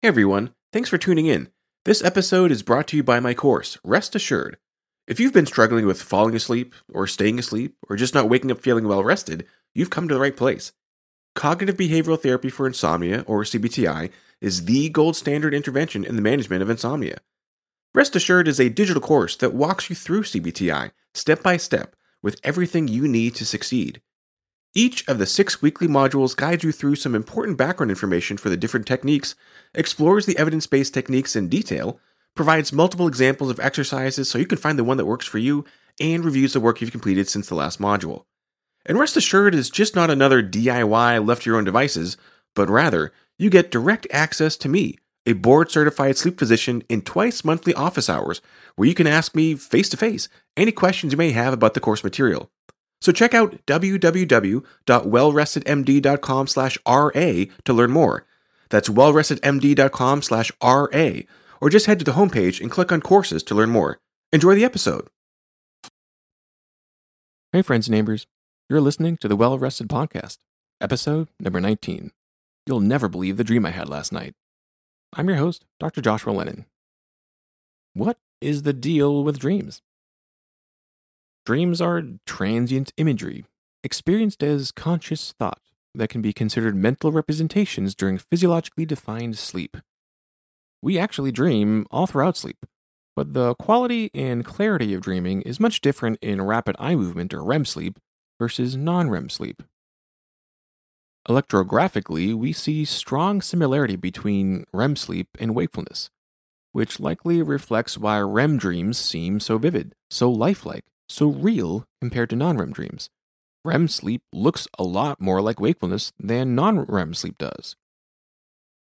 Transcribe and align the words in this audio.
Hey 0.00 0.06
everyone, 0.06 0.54
thanks 0.72 0.88
for 0.88 0.96
tuning 0.96 1.26
in. 1.26 1.48
This 1.84 2.04
episode 2.04 2.52
is 2.52 2.62
brought 2.62 2.86
to 2.86 2.96
you 2.96 3.02
by 3.02 3.18
my 3.18 3.34
course, 3.34 3.78
Rest 3.82 4.14
Assured. 4.14 4.56
If 5.08 5.18
you've 5.18 5.32
been 5.32 5.44
struggling 5.44 5.86
with 5.86 6.00
falling 6.00 6.36
asleep, 6.36 6.72
or 6.94 7.08
staying 7.08 7.36
asleep, 7.40 7.74
or 7.88 7.96
just 7.96 8.14
not 8.14 8.28
waking 8.28 8.52
up 8.52 8.60
feeling 8.60 8.86
well 8.86 9.02
rested, 9.02 9.44
you've 9.74 9.90
come 9.90 10.06
to 10.06 10.14
the 10.14 10.20
right 10.20 10.36
place. 10.36 10.70
Cognitive 11.34 11.76
behavioral 11.76 12.22
therapy 12.22 12.48
for 12.48 12.64
insomnia, 12.64 13.24
or 13.26 13.42
CBTI, 13.42 14.10
is 14.40 14.66
the 14.66 14.88
gold 14.88 15.16
standard 15.16 15.52
intervention 15.52 16.04
in 16.04 16.14
the 16.14 16.22
management 16.22 16.62
of 16.62 16.70
insomnia. 16.70 17.18
Rest 17.92 18.14
Assured 18.14 18.46
is 18.46 18.60
a 18.60 18.68
digital 18.68 19.02
course 19.02 19.34
that 19.34 19.52
walks 19.52 19.90
you 19.90 19.96
through 19.96 20.22
CBTI 20.22 20.92
step 21.12 21.42
by 21.42 21.56
step 21.56 21.96
with 22.22 22.38
everything 22.44 22.86
you 22.86 23.08
need 23.08 23.34
to 23.34 23.44
succeed. 23.44 24.00
Each 24.74 25.06
of 25.08 25.18
the 25.18 25.26
six 25.26 25.62
weekly 25.62 25.88
modules 25.88 26.36
guides 26.36 26.62
you 26.62 26.72
through 26.72 26.96
some 26.96 27.14
important 27.14 27.56
background 27.56 27.90
information 27.90 28.36
for 28.36 28.50
the 28.50 28.56
different 28.56 28.86
techniques, 28.86 29.34
explores 29.74 30.26
the 30.26 30.38
evidence 30.38 30.66
based 30.66 30.92
techniques 30.92 31.34
in 31.34 31.48
detail, 31.48 31.98
provides 32.34 32.72
multiple 32.72 33.08
examples 33.08 33.50
of 33.50 33.58
exercises 33.60 34.28
so 34.28 34.38
you 34.38 34.46
can 34.46 34.58
find 34.58 34.78
the 34.78 34.84
one 34.84 34.96
that 34.98 35.06
works 35.06 35.26
for 35.26 35.38
you, 35.38 35.64
and 36.00 36.24
reviews 36.24 36.52
the 36.52 36.60
work 36.60 36.80
you've 36.80 36.92
completed 36.92 37.28
since 37.28 37.48
the 37.48 37.54
last 37.54 37.80
module. 37.80 38.24
And 38.86 38.98
rest 38.98 39.16
assured, 39.16 39.54
it's 39.54 39.70
just 39.70 39.96
not 39.96 40.10
another 40.10 40.42
DIY 40.42 41.26
left 41.26 41.42
to 41.42 41.50
your 41.50 41.58
own 41.58 41.64
devices, 41.64 42.16
but 42.54 42.68
rather, 42.68 43.12
you 43.38 43.50
get 43.50 43.70
direct 43.70 44.06
access 44.10 44.56
to 44.58 44.68
me, 44.68 44.98
a 45.26 45.32
board 45.32 45.70
certified 45.70 46.16
sleep 46.16 46.38
physician, 46.38 46.82
in 46.88 47.02
twice 47.02 47.44
monthly 47.44 47.74
office 47.74 48.08
hours, 48.08 48.40
where 48.76 48.88
you 48.88 48.94
can 48.94 49.06
ask 49.06 49.34
me 49.34 49.54
face 49.54 49.88
to 49.88 49.96
face 49.96 50.28
any 50.56 50.72
questions 50.72 51.12
you 51.12 51.18
may 51.18 51.32
have 51.32 51.52
about 51.52 51.74
the 51.74 51.80
course 51.80 52.04
material. 52.04 52.50
So 53.00 53.12
check 53.12 53.32
out 53.34 53.64
www.wellrestedmd.com 53.66 56.46
slash 56.46 56.78
RA 56.86 57.44
to 57.64 57.72
learn 57.72 57.90
more. 57.90 58.26
That's 58.70 58.88
wellrestedmd.com 58.88 60.22
slash 60.22 60.52
RA, 60.62 61.10
or 61.60 61.70
just 61.70 61.86
head 61.86 61.98
to 62.00 62.04
the 62.04 62.12
homepage 62.12 62.60
and 62.60 62.70
click 62.70 62.92
on 62.92 63.00
courses 63.00 63.42
to 63.44 63.54
learn 63.54 63.70
more. 63.70 63.98
Enjoy 64.32 64.54
the 64.54 64.64
episode. 64.64 65.08
Hey, 67.52 67.62
friends 67.62 67.88
and 67.88 67.96
neighbors. 67.96 68.26
You're 68.68 68.82
listening 68.82 69.16
to 69.18 69.28
the 69.28 69.36
Well 69.36 69.58
Rested 69.58 69.88
Podcast, 69.88 70.38
episode 70.80 71.28
number 71.40 71.60
19. 71.60 72.10
You'll 72.66 72.80
never 72.80 73.08
believe 73.08 73.38
the 73.38 73.44
dream 73.44 73.64
I 73.64 73.70
had 73.70 73.88
last 73.88 74.12
night. 74.12 74.34
I'm 75.14 75.28
your 75.28 75.38
host, 75.38 75.64
Dr. 75.80 76.02
Joshua 76.02 76.32
Lennon. 76.32 76.66
What 77.94 78.18
is 78.42 78.64
the 78.64 78.74
deal 78.74 79.24
with 79.24 79.38
dreams? 79.38 79.80
Dreams 81.48 81.80
are 81.80 82.02
transient 82.26 82.92
imagery, 82.98 83.46
experienced 83.82 84.42
as 84.42 84.70
conscious 84.70 85.32
thought 85.38 85.62
that 85.94 86.10
can 86.10 86.20
be 86.20 86.34
considered 86.34 86.76
mental 86.76 87.10
representations 87.10 87.94
during 87.94 88.18
physiologically 88.18 88.84
defined 88.84 89.38
sleep. 89.38 89.78
We 90.82 90.98
actually 90.98 91.32
dream 91.32 91.86
all 91.90 92.06
throughout 92.06 92.36
sleep, 92.36 92.66
but 93.16 93.32
the 93.32 93.54
quality 93.54 94.10
and 94.12 94.44
clarity 94.44 94.92
of 94.92 95.00
dreaming 95.00 95.40
is 95.40 95.58
much 95.58 95.80
different 95.80 96.18
in 96.20 96.42
rapid 96.42 96.76
eye 96.78 96.94
movement 96.94 97.32
or 97.32 97.42
REM 97.42 97.64
sleep 97.64 97.98
versus 98.38 98.76
non 98.76 99.08
REM 99.08 99.30
sleep. 99.30 99.62
Electrographically, 101.26 102.34
we 102.34 102.52
see 102.52 102.84
strong 102.84 103.40
similarity 103.40 103.96
between 103.96 104.66
REM 104.74 104.96
sleep 104.96 105.28
and 105.40 105.54
wakefulness, 105.54 106.10
which 106.72 107.00
likely 107.00 107.40
reflects 107.40 107.96
why 107.96 108.20
REM 108.20 108.58
dreams 108.58 108.98
seem 108.98 109.40
so 109.40 109.56
vivid, 109.56 109.94
so 110.10 110.30
lifelike, 110.30 110.84
so 111.08 111.28
real 111.28 111.84
compared 112.00 112.30
to 112.30 112.36
non 112.36 112.56
REM 112.58 112.72
dreams. 112.72 113.10
REM 113.64 113.88
sleep 113.88 114.22
looks 114.32 114.68
a 114.78 114.84
lot 114.84 115.20
more 115.20 115.40
like 115.40 115.60
wakefulness 115.60 116.12
than 116.18 116.54
non 116.54 116.80
REM 116.80 117.14
sleep 117.14 117.38
does. 117.38 117.76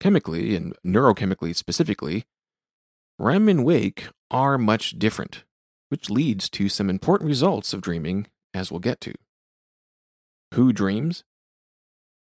Chemically 0.01 0.55
and 0.55 0.75
neurochemically 0.85 1.55
specifically, 1.57 2.25
REM 3.19 3.49
and 3.49 3.65
wake 3.65 4.09
are 4.31 4.59
much 4.59 4.99
different, 4.99 5.45
which 5.89 6.11
leads 6.11 6.51
to 6.51 6.69
some 6.69 6.91
important 6.91 7.29
results 7.29 7.73
of 7.73 7.81
dreaming, 7.81 8.27
as 8.53 8.71
we'll 8.71 8.81
get 8.81 9.01
to. 9.01 9.15
Who 10.55 10.73
dreams? 10.73 11.25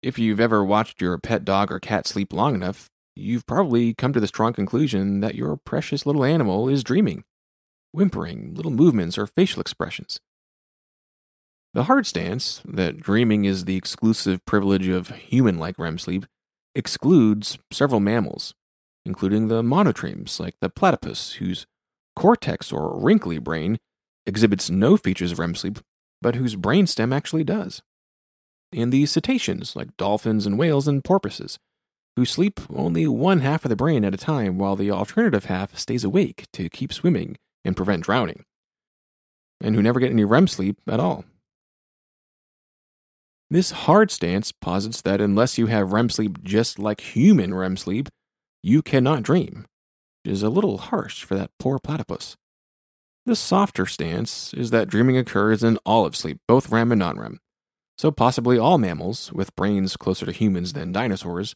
If 0.02 0.18
you've 0.18 0.40
ever 0.40 0.62
watched 0.62 1.00
your 1.00 1.18
pet 1.18 1.44
dog 1.44 1.72
or 1.72 1.80
cat 1.80 2.06
sleep 2.06 2.32
long 2.32 2.54
enough, 2.54 2.90
you've 3.16 3.46
probably 3.46 3.94
come 3.94 4.12
to 4.12 4.20
the 4.20 4.26
strong 4.26 4.52
conclusion 4.52 5.20
that 5.20 5.34
your 5.34 5.56
precious 5.56 6.06
little 6.06 6.24
animal 6.24 6.68
is 6.68 6.84
dreaming, 6.84 7.24
whimpering, 7.94 8.54
little 8.54 8.70
movements, 8.70 9.16
or 9.16 9.26
facial 9.26 9.60
expressions. 9.60 10.20
The 11.72 11.84
hard 11.84 12.06
stance, 12.06 12.62
that 12.64 13.00
dreaming 13.00 13.44
is 13.44 13.64
the 13.64 13.76
exclusive 13.76 14.44
privilege 14.44 14.88
of 14.88 15.08
human 15.08 15.58
like 15.58 15.78
REM 15.78 15.98
sleep, 15.98 16.26
excludes 16.74 17.58
several 17.72 18.00
mammals, 18.00 18.54
including 19.04 19.48
the 19.48 19.62
monotremes 19.62 20.38
like 20.38 20.54
the 20.60 20.68
platypus, 20.68 21.34
whose 21.34 21.66
cortex 22.16 22.72
or 22.72 22.98
wrinkly 22.98 23.38
brain 23.38 23.78
exhibits 24.26 24.70
no 24.70 24.96
features 24.96 25.32
of 25.32 25.38
REM 25.38 25.54
sleep, 25.54 25.78
but 26.22 26.36
whose 26.36 26.56
brainstem 26.56 27.14
actually 27.14 27.44
does 27.44 27.82
and 28.74 28.92
the 28.92 29.06
cetaceans, 29.06 29.76
like 29.76 29.96
dolphins 29.96 30.46
and 30.46 30.58
whales 30.58 30.88
and 30.88 31.04
porpoises, 31.04 31.58
who 32.16 32.24
sleep 32.24 32.60
only 32.74 33.06
one 33.06 33.40
half 33.40 33.64
of 33.64 33.68
the 33.68 33.76
brain 33.76 34.04
at 34.04 34.14
a 34.14 34.18
time 34.18 34.58
while 34.58 34.76
the 34.76 34.90
alternative 34.90 35.46
half 35.46 35.76
stays 35.76 36.04
awake 36.04 36.46
to 36.52 36.68
keep 36.68 36.92
swimming 36.92 37.36
and 37.64 37.76
prevent 37.76 38.04
drowning, 38.04 38.44
and 39.60 39.74
who 39.74 39.82
never 39.82 40.00
get 40.00 40.10
any 40.10 40.24
REM 40.24 40.46
sleep 40.46 40.78
at 40.88 41.00
all. 41.00 41.24
This 43.50 43.70
hard 43.70 44.10
stance 44.10 44.52
posits 44.52 45.02
that 45.02 45.20
unless 45.20 45.58
you 45.58 45.66
have 45.66 45.92
REM 45.92 46.10
sleep 46.10 46.42
just 46.42 46.78
like 46.78 47.00
human 47.00 47.54
REM 47.54 47.76
sleep, 47.76 48.08
you 48.62 48.82
cannot 48.82 49.22
dream, 49.22 49.66
which 50.24 50.32
is 50.32 50.42
a 50.42 50.48
little 50.48 50.78
harsh 50.78 51.24
for 51.24 51.34
that 51.34 51.50
poor 51.58 51.78
platypus. 51.78 52.36
The 53.26 53.36
softer 53.36 53.86
stance 53.86 54.52
is 54.54 54.70
that 54.70 54.88
dreaming 54.88 55.16
occurs 55.16 55.62
in 55.62 55.78
all 55.86 56.04
of 56.04 56.16
sleep, 56.16 56.38
both 56.46 56.70
REM 56.70 56.92
and 56.92 56.98
non 56.98 57.18
REM, 57.18 57.38
so, 57.96 58.10
possibly 58.10 58.58
all 58.58 58.78
mammals, 58.78 59.32
with 59.32 59.54
brains 59.54 59.96
closer 59.96 60.26
to 60.26 60.32
humans 60.32 60.72
than 60.72 60.92
dinosaurs, 60.92 61.54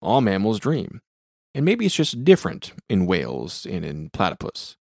all 0.00 0.20
mammals 0.20 0.58
dream. 0.58 1.00
And 1.54 1.64
maybe 1.64 1.86
it's 1.86 1.94
just 1.94 2.24
different 2.24 2.72
in 2.88 3.06
whales 3.06 3.66
and 3.66 3.84
in 3.84 4.10
platypus. 4.10 4.76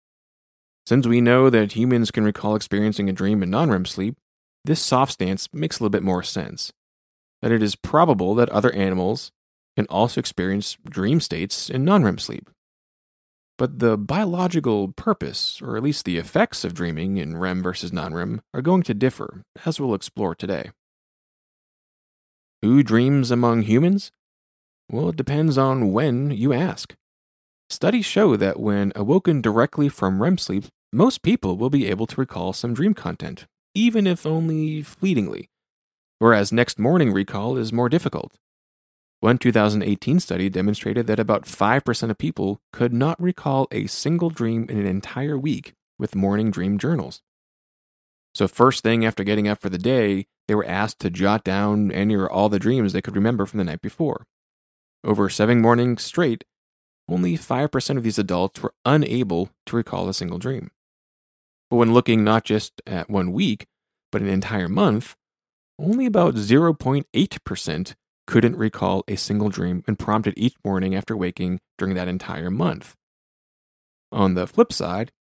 Since 0.89 1.07
we 1.07 1.21
know 1.21 1.51
that 1.51 1.73
humans 1.73 2.11
can 2.11 2.25
recall 2.25 2.57
experiencing 2.57 3.11
a 3.11 3.13
dream 3.13 3.43
in 3.43 3.51
non 3.51 3.69
REM 3.69 3.85
sleep, 3.85 4.17
this 4.65 4.81
soft 4.81 5.13
stance 5.13 5.47
makes 5.53 5.79
a 5.79 5.83
little 5.83 5.91
bit 5.91 6.03
more 6.03 6.23
sense. 6.23 6.73
That 7.43 7.53
it 7.53 7.63
is 7.63 7.77
probable 7.77 8.35
that 8.37 8.49
other 8.49 8.73
animals 8.73 9.31
can 9.77 9.85
also 9.91 10.19
experience 10.19 10.79
dream 10.89 11.21
states 11.21 11.69
in 11.69 11.85
non 11.85 12.05
REM 12.05 12.17
sleep. 12.17 12.49
But 13.59 13.81
the 13.81 13.99
biological 13.99 14.89
purpose, 14.93 15.61
or 15.61 15.77
at 15.77 15.83
least 15.83 16.07
the 16.07 16.17
effects 16.17 16.65
of 16.65 16.73
dreaming 16.73 17.19
in 17.19 17.37
REM 17.37 17.63
versus 17.63 17.93
non 17.93 18.15
REM, 18.15 18.41
are 18.55 18.63
going 18.63 18.83
to 18.85 18.95
differ, 18.95 19.43
as 19.67 19.79
we'll 19.79 19.93
explore 19.93 20.35
today. 20.35 20.71
Who 22.63 22.83
dreams 22.83 23.31
among 23.31 23.65
humans? 23.65 24.11
Well, 24.91 25.11
it 25.11 25.17
depends 25.17 25.59
on 25.59 25.93
when 25.93 26.31
you 26.31 26.55
ask. 26.55 26.95
Studies 27.69 28.07
show 28.07 28.37
that 28.37 28.59
when 28.59 28.91
awoken 28.97 29.43
directly 29.43 29.91
from 29.91 30.23
REM 30.23 30.39
sleep, 30.39 30.65
most 30.93 31.23
people 31.23 31.57
will 31.57 31.71
be 31.71 31.87
able 31.87 32.07
to 32.07 32.21
recall 32.21 32.53
some 32.53 32.73
dream 32.73 32.95
content, 32.95 33.47
even 33.75 34.07
if 34.07 34.25
only 34.25 34.83
fleetingly, 34.83 35.51
whereas 36.19 36.53
next 36.53 36.79
morning 36.79 37.13
recall 37.13 37.59
is 37.59 37.73
more 37.73 37.89
difficult. 37.89 38.39
One 39.21 39.37
2018 39.37 40.21
study 40.21 40.49
demonstrated 40.49 41.07
that 41.09 41.19
about 41.19 41.45
5% 41.45 42.11
of 42.11 42.19
people 42.19 42.61
could 42.73 42.93
not 42.93 43.21
recall 43.21 43.67
a 43.71 43.87
single 43.87 44.31
dream 44.31 44.67
in 44.69 44.79
an 44.79 44.87
entire 44.87 45.37
week 45.37 45.75
with 45.99 46.15
morning 46.15 46.51
dream 46.51 46.79
journals. 46.79 47.21
So, 48.35 48.47
first 48.47 48.83
thing 48.83 49.05
after 49.05 49.25
getting 49.25 49.49
up 49.49 49.61
for 49.61 49.69
the 49.69 49.79
day, 49.79 50.27
they 50.47 50.55
were 50.55 50.65
asked 50.65 51.01
to 51.01 51.11
jot 51.11 51.45
down 51.45 51.91
any 51.91 52.15
or 52.15 52.31
all 52.31 52.49
the 52.49 52.61
dreams 52.61 52.93
they 52.93 53.03
could 53.03 53.17
remember 53.17 53.45
from 53.45 53.59
the 53.59 53.65
night 53.65 53.83
before. 53.83 54.25
Over 55.05 55.29
seven 55.29 55.61
mornings 55.61 56.03
straight, 56.05 56.45
only 57.09 57.37
5% 57.37 57.97
of 57.97 58.03
these 58.03 58.19
adults 58.19 58.63
were 58.63 58.75
unable 58.85 59.51
to 59.67 59.77
recall 59.77 60.09
a 60.09 60.15
single 60.15 60.39
dream. 60.39 60.71
But 61.71 61.77
when 61.77 61.93
looking 61.93 62.25
not 62.25 62.45
just 62.45 62.81
at 62.87 63.11
one 63.11 63.33
week, 63.33 63.67
but 64.11 64.23
an 64.23 64.29
entire 64.29 64.69
month, 64.69 65.17
only 65.79 66.07
about 66.07 66.35
0.8% 66.35 67.95
couldn't 68.27 68.57
recall 68.57 69.05
a 69.09 69.17
single 69.17 69.49
dream 69.49 69.83
and 69.87 69.99
prompted 69.99 70.35
each 70.37 70.55
morning 70.65 70.95
after 70.95 71.17
waking 71.17 71.61
during 71.79 71.95
that 71.95 72.09
entire 72.09 72.51
month. 72.51 72.95
On 74.11 74.35
the 74.35 74.47
flip 74.47 74.73
side, 74.73 75.13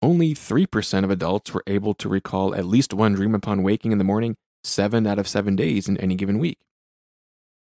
only 0.00 0.34
3% 0.34 1.04
of 1.04 1.10
adults 1.10 1.52
were 1.52 1.64
able 1.66 1.94
to 1.94 2.08
recall 2.08 2.54
at 2.54 2.64
least 2.64 2.94
one 2.94 3.14
dream 3.14 3.34
upon 3.34 3.62
waking 3.62 3.92
in 3.92 3.98
the 3.98 4.04
morning, 4.04 4.36
seven 4.62 5.06
out 5.06 5.18
of 5.18 5.28
seven 5.28 5.56
days 5.56 5.88
in 5.88 5.96
any 5.98 6.14
given 6.14 6.38
week. 6.38 6.58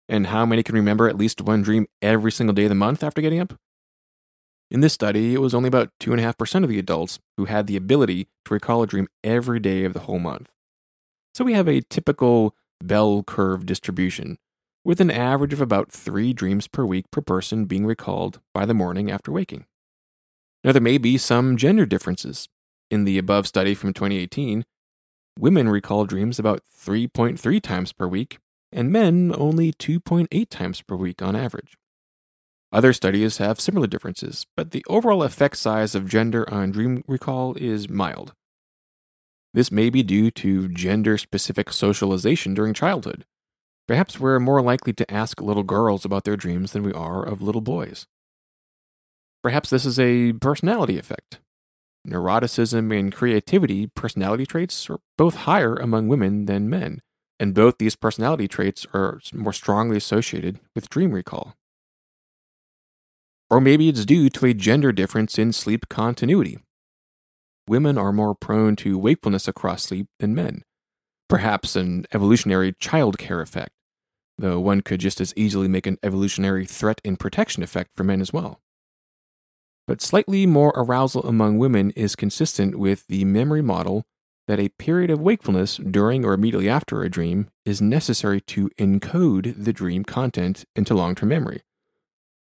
And 0.08 0.28
how 0.28 0.46
many 0.46 0.64
can 0.64 0.76
remember 0.76 1.08
at 1.08 1.18
least 1.18 1.42
one 1.42 1.62
dream 1.62 1.88
every 2.02 2.32
single 2.32 2.54
day 2.54 2.64
of 2.64 2.70
the 2.70 2.76
month 2.76 3.04
after 3.04 3.22
getting 3.22 3.40
up? 3.40 3.54
In 4.72 4.80
this 4.82 4.94
study, 4.94 5.34
it 5.34 5.42
was 5.42 5.54
only 5.54 5.68
about 5.68 5.92
2.5% 6.00 6.64
of 6.64 6.70
the 6.70 6.80
adults 6.80 7.20
who 7.38 7.46
had 7.46 7.68
the 7.68 7.78
ability 7.78 8.28
to 8.46 8.54
recall 8.54 8.82
a 8.82 8.88
dream 8.88 9.08
every 9.24 9.60
day 9.60 9.86
of 9.86 9.94
the 9.94 10.02
whole 10.02 10.20
month. 10.20 10.50
So 11.34 11.44
we 11.44 11.54
have 11.54 11.68
a 11.68 11.82
typical 11.82 12.56
bell 12.84 13.24
curve 13.24 13.66
distribution, 13.66 14.38
with 14.84 15.00
an 15.00 15.12
average 15.12 15.54
of 15.54 15.62
about 15.62 15.92
three 15.92 16.34
dreams 16.34 16.68
per 16.68 16.84
week 16.84 17.12
per 17.12 17.22
person 17.22 17.66
being 17.66 17.86
recalled 17.86 18.40
by 18.54 18.66
the 18.66 18.74
morning 18.74 19.12
after 19.12 19.32
waking. 19.32 19.66
Now, 20.64 20.72
there 20.72 20.82
may 20.82 20.98
be 20.98 21.18
some 21.18 21.58
gender 21.58 21.86
differences. 21.86 22.50
In 22.90 23.06
the 23.06 23.20
above 23.20 23.46
study 23.46 23.76
from 23.76 23.94
2018, 23.94 24.66
women 25.38 25.70
recall 25.70 26.06
dreams 26.06 26.40
about 26.40 26.64
3.3 26.76 27.62
times 27.62 27.92
per 27.92 28.08
week, 28.08 28.40
and 28.72 28.92
men 28.92 29.34
only 29.38 29.74
2.8 29.74 30.50
times 30.50 30.82
per 30.82 30.96
week 30.96 31.22
on 31.22 31.36
average. 31.36 31.78
Other 32.72 32.94
studies 32.94 33.38
have 33.38 33.60
similar 33.60 33.88
differences, 33.88 34.46
but 34.58 34.72
the 34.72 34.86
overall 34.90 35.24
effect 35.24 35.58
size 35.58 35.96
of 35.96 36.10
gender 36.10 36.52
on 36.52 36.72
dream 36.72 37.04
recall 37.08 37.56
is 37.56 37.90
mild. 37.90 38.34
This 39.54 39.72
may 39.72 39.90
be 39.90 40.04
due 40.04 40.32
to 40.32 40.68
gender 40.68 41.18
specific 41.18 41.72
socialization 41.72 42.54
during 42.54 42.74
childhood. 42.74 43.26
Perhaps 43.88 44.20
we're 44.20 44.40
more 44.40 44.62
likely 44.62 44.92
to 44.94 45.10
ask 45.10 45.40
little 45.40 45.64
girls 45.64 46.04
about 46.04 46.24
their 46.24 46.36
dreams 46.36 46.74
than 46.74 46.84
we 46.84 46.92
are 46.92 47.24
of 47.24 47.42
little 47.42 47.62
boys. 47.62 48.06
Perhaps 49.44 49.70
this 49.70 49.86
is 49.86 50.00
a 50.00 50.34
personality 50.34 50.98
effect. 50.98 51.40
Neuroticism 52.06 52.98
and 52.98 53.14
creativity 53.14 53.88
personality 53.88 54.46
traits 54.46 54.90
are 54.90 55.00
both 55.18 55.36
higher 55.36 55.76
among 55.76 56.08
women 56.08 56.46
than 56.46 56.70
men, 56.70 57.02
and 57.40 57.54
both 57.54 57.78
these 57.78 57.96
personality 57.96 58.48
traits 58.48 58.86
are 58.94 59.20
more 59.34 59.54
strongly 59.54 59.98
associated 59.98 60.60
with 60.76 60.90
dream 60.90 61.12
recall. 61.12 61.56
Or 63.50 63.62
maybe 63.62 63.90
it's 63.90 64.06
due 64.06 64.30
to 64.30 64.46
a 64.48 64.54
gender 64.54 64.92
difference 64.92 65.38
in 65.38 65.54
sleep 65.54 65.88
continuity. 65.88 66.58
Women 67.68 67.98
are 67.98 68.12
more 68.12 68.36
prone 68.36 68.76
to 68.78 68.98
wakefulness 68.98 69.48
across 69.48 69.84
sleep 69.84 70.08
than 70.20 70.36
men, 70.36 70.64
perhaps 71.28 71.76
an 71.76 72.06
evolutionary 72.14 72.74
childcare 72.74 73.42
effect, 73.42 73.72
though 74.38 74.60
one 74.60 74.82
could 74.82 75.00
just 75.00 75.22
as 75.22 75.34
easily 75.36 75.68
make 75.68 75.88
an 75.88 75.98
evolutionary 76.04 76.66
threat 76.66 77.02
and 77.04 77.20
protection 77.20 77.64
effect 77.64 77.92
for 77.96 78.04
men 78.04 78.22
as 78.22 78.34
well. 78.34 78.62
But 79.88 80.02
slightly 80.02 80.46
more 80.46 80.74
arousal 80.76 81.24
among 81.28 81.60
women 81.60 81.92
is 81.92 82.16
consistent 82.16 82.78
with 82.78 83.06
the 83.08 83.26
memory 83.26 83.62
model 83.62 84.04
that 84.48 84.60
a 84.60 84.70
period 84.70 85.10
of 85.10 85.22
wakefulness 85.22 85.78
during 85.78 86.26
or 86.26 86.34
immediately 86.34 86.70
after 86.70 87.02
a 87.02 87.10
dream 87.10 87.50
is 87.66 87.82
necessary 87.82 88.42
to 88.42 88.70
encode 88.80 89.54
the 89.64 89.74
dream 89.74 90.04
content 90.04 90.66
into 90.76 90.94
long 90.94 91.16
term 91.16 91.30
memory. 91.30 91.62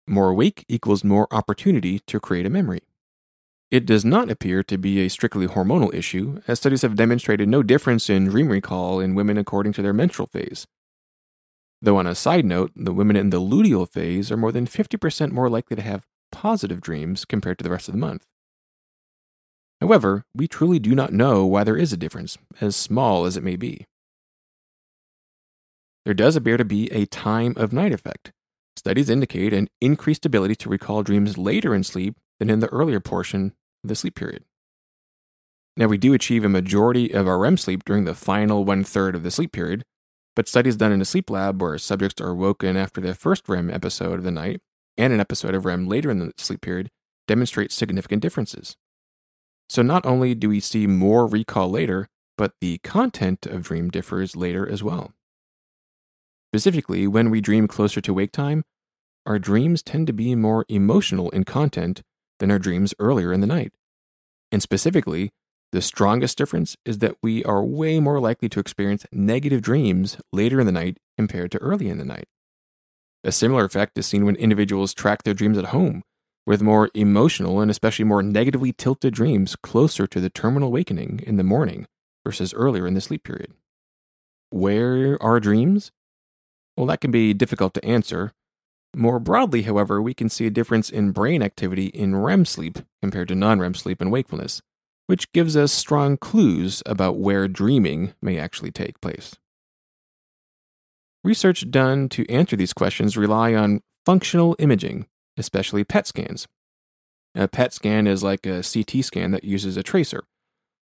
More 0.08 0.31
awake 0.31 0.64
equals 0.69 1.05
more 1.05 1.28
opportunity 1.31 1.99
to 2.06 2.19
create 2.19 2.46
a 2.46 2.50
memory. 2.50 2.81
It 3.70 3.84
does 3.84 4.06
not 4.06 4.31
appear 4.31 4.62
to 4.62 4.78
be 4.78 5.00
a 5.00 5.10
strictly 5.10 5.46
hormonal 5.46 5.93
issue, 5.93 6.40
as 6.49 6.58
studies 6.58 6.81
have 6.81 6.96
demonstrated 6.96 7.46
no 7.46 7.62
difference 7.62 8.08
in 8.08 8.25
dream 8.25 8.49
recall 8.49 9.00
in 9.00 9.14
women 9.14 9.37
according 9.37 9.75
to 9.75 9.82
their 9.82 9.93
menstrual 9.93 10.26
phase. 10.26 10.66
Though, 11.82 11.99
on 11.99 12.06
a 12.06 12.14
side 12.14 12.46
note, 12.46 12.72
the 12.75 12.94
women 12.94 13.16
in 13.16 13.28
the 13.28 13.40
luteal 13.40 13.87
phase 13.87 14.32
are 14.32 14.38
more 14.38 14.50
than 14.50 14.66
50% 14.66 15.31
more 15.31 15.50
likely 15.50 15.76
to 15.76 15.82
have 15.82 16.06
positive 16.32 16.81
dreams 16.81 17.26
compared 17.26 17.58
to 17.58 17.64
the 17.64 17.70
rest 17.70 17.88
of 17.88 17.93
the 17.93 18.00
month. 18.00 18.25
However, 19.82 20.25
we 20.34 20.49
truly 20.49 20.78
do 20.78 20.94
not 20.94 21.12
know 21.12 21.44
why 21.44 21.64
there 21.64 21.76
is 21.76 21.93
a 21.93 21.99
difference, 21.99 22.38
as 22.62 22.75
small 22.75 23.26
as 23.26 23.37
it 23.37 23.44
may 23.44 23.56
be. 23.56 23.84
There 26.06 26.14
does 26.14 26.34
appear 26.34 26.56
to 26.56 26.64
be 26.64 26.90
a 26.90 27.05
time 27.05 27.52
of 27.58 27.75
night 27.75 27.93
effect, 27.93 28.32
Studies 28.79 29.11
indicate 29.11 29.53
an 29.53 29.67
increased 29.81 30.25
ability 30.25 30.55
to 30.55 30.69
recall 30.69 31.03
dreams 31.03 31.37
later 31.37 31.75
in 31.75 31.83
sleep 31.83 32.15
than 32.39 32.49
in 32.49 32.61
the 32.61 32.69
earlier 32.69 33.01
portion 33.01 33.53
of 33.83 33.89
the 33.89 33.97
sleep 33.97 34.15
period. 34.15 34.45
Now, 35.77 35.89
we 35.89 35.99
do 35.99 36.15
achieve 36.15 36.45
a 36.45 36.49
majority 36.49 37.11
of 37.11 37.27
our 37.27 37.41
REM 37.41 37.57
sleep 37.57 37.85
during 37.85 38.05
the 38.05 38.15
final 38.15 38.65
one 38.65 38.85
third 38.85 39.17
of 39.17 39.25
the 39.25 39.33
sleep 39.33 39.51
period, 39.51 39.83
but 40.37 40.47
studies 40.47 40.77
done 40.77 40.93
in 40.93 41.01
a 41.01 41.05
sleep 41.05 41.29
lab 41.29 41.61
where 41.61 41.77
subjects 41.77 42.23
are 42.23 42.33
woken 42.33 42.77
after 42.77 43.01
their 43.01 43.15
first 43.15 43.49
REM 43.49 43.69
episode 43.69 44.15
of 44.15 44.23
the 44.23 44.31
night 44.31 44.61
and 44.97 45.13
an 45.13 45.19
episode 45.19 45.57
of 45.57 45.65
REM 45.65 45.89
later 45.89 46.09
in 46.09 46.21
the 46.21 46.31
sleep 46.39 46.61
period 46.61 46.89
demonstrate 47.27 47.73
significant 47.73 48.23
differences. 48.23 48.77
So, 49.69 49.83
not 49.83 50.07
only 50.07 50.37
do 50.37 50.51
we 50.51 50.61
see 50.61 50.87
more 50.87 51.27
recall 51.27 51.69
later, 51.69 52.07
but 52.37 52.53
the 52.61 52.79
content 52.85 53.45
of 53.45 53.65
dream 53.65 53.91
differs 53.91 54.37
later 54.37 54.69
as 54.71 54.85
well. 54.85 55.15
Specifically, 56.53 57.06
when 57.06 57.31
we 57.31 57.41
dream 57.41 57.69
closer 57.69 58.00
to 58.00 58.15
wake 58.15 58.33
time, 58.33 58.65
our 59.27 59.39
dreams 59.39 59.83
tend 59.83 60.06
to 60.06 60.12
be 60.12 60.35
more 60.35 60.65
emotional 60.69 61.29
in 61.31 61.45
content 61.45 62.03
than 62.39 62.50
our 62.50 62.59
dreams 62.59 62.95
earlier 62.99 63.33
in 63.33 63.41
the 63.41 63.47
night. 63.47 63.73
And 64.50 64.62
specifically, 64.62 65.31
the 65.73 65.83
strongest 65.83 66.39
difference 66.39 66.77
is 66.87 66.99
that 66.99 67.17
we 67.23 67.45
are 67.45 67.62
way 67.62 68.00
more 68.00 68.21
likely 68.21 68.49
to 68.49 68.61
experience 68.61 69.05
negative 69.12 69.61
dreams 69.61 70.17
later 70.33 70.61
in 70.61 70.67
the 70.67 70.73
night 70.73 70.97
compared 71.19 71.53
to 71.53 71.59
early 71.59 71.91
in 71.91 71.99
the 71.99 72.05
night. 72.06 72.27
A 73.23 73.33
similar 73.33 73.65
effect 73.65 73.99
is 73.99 74.06
seen 74.06 74.25
when 74.25 74.37
individuals 74.37 74.94
track 74.94 75.25
their 75.25 75.35
dreams 75.35 75.59
at 75.59 75.67
home, 75.67 76.03
with 76.47 76.62
more 76.62 76.89
emotional 76.94 77.61
and 77.61 77.71
especially 77.71 78.06
more 78.06 78.23
negatively 78.23 78.73
tilted 78.73 79.12
dreams 79.12 79.55
closer 79.56 80.06
to 80.06 80.21
the 80.21 80.31
terminal 80.31 80.69
awakening 80.69 81.21
in 81.27 81.37
the 81.37 81.44
morning 81.44 81.87
versus 82.25 82.55
earlier 82.55 82.87
in 82.87 82.94
the 82.94 83.03
sleep 83.03 83.25
period. 83.25 83.53
Where 84.49 85.23
are 85.23 85.41
dreams? 85.41 85.93
Well, 86.79 86.87
that 86.87 87.01
can 87.01 87.11
be 87.11 87.35
difficult 87.35 87.75
to 87.75 87.85
answer. 87.85 88.33
More 88.95 89.19
broadly, 89.19 89.63
however, 89.63 90.01
we 90.01 90.15
can 90.15 90.29
see 90.29 90.47
a 90.47 90.51
difference 90.51 90.91
in 90.91 91.11
brain 91.11 91.43
activity 91.43 91.87
in 91.87 92.15
REM 92.15 92.45
sleep 92.45 92.79
compared 93.03 93.27
to 93.29 93.35
non 93.35 93.59
REM 93.59 93.75
sleep 93.75 94.01
and 94.01 94.13
wakefulness, 94.13 94.63
which 95.09 95.33
gives 95.33 95.57
us 95.57 95.73
strong 95.73 96.17
clues 96.17 96.81
about 96.87 97.19
where 97.19 97.49
dreaming 97.49 98.15
may 98.23 98.39
actually 98.39 98.71
take 98.71 99.01
place. 99.01 99.35
Research 101.25 101.69
done 101.69 102.09
to 102.11 102.25
answer 102.31 102.55
these 102.55 102.73
questions 102.73 103.17
rely 103.17 103.55
on 103.55 103.81
functional 104.07 104.55
imaging, 104.61 105.09
especially 105.37 105.83
PET 105.83 106.07
scans. 106.07 106.47
A 107.35 107.49
PET 107.49 107.73
scan 107.73 108.07
is 108.07 108.23
like 108.23 108.47
a 108.47 108.63
CT 108.63 109.05
scan 109.05 109.33
that 109.33 109.43
uses 109.43 109.77
a 109.77 109.83
tracer, 109.83 110.23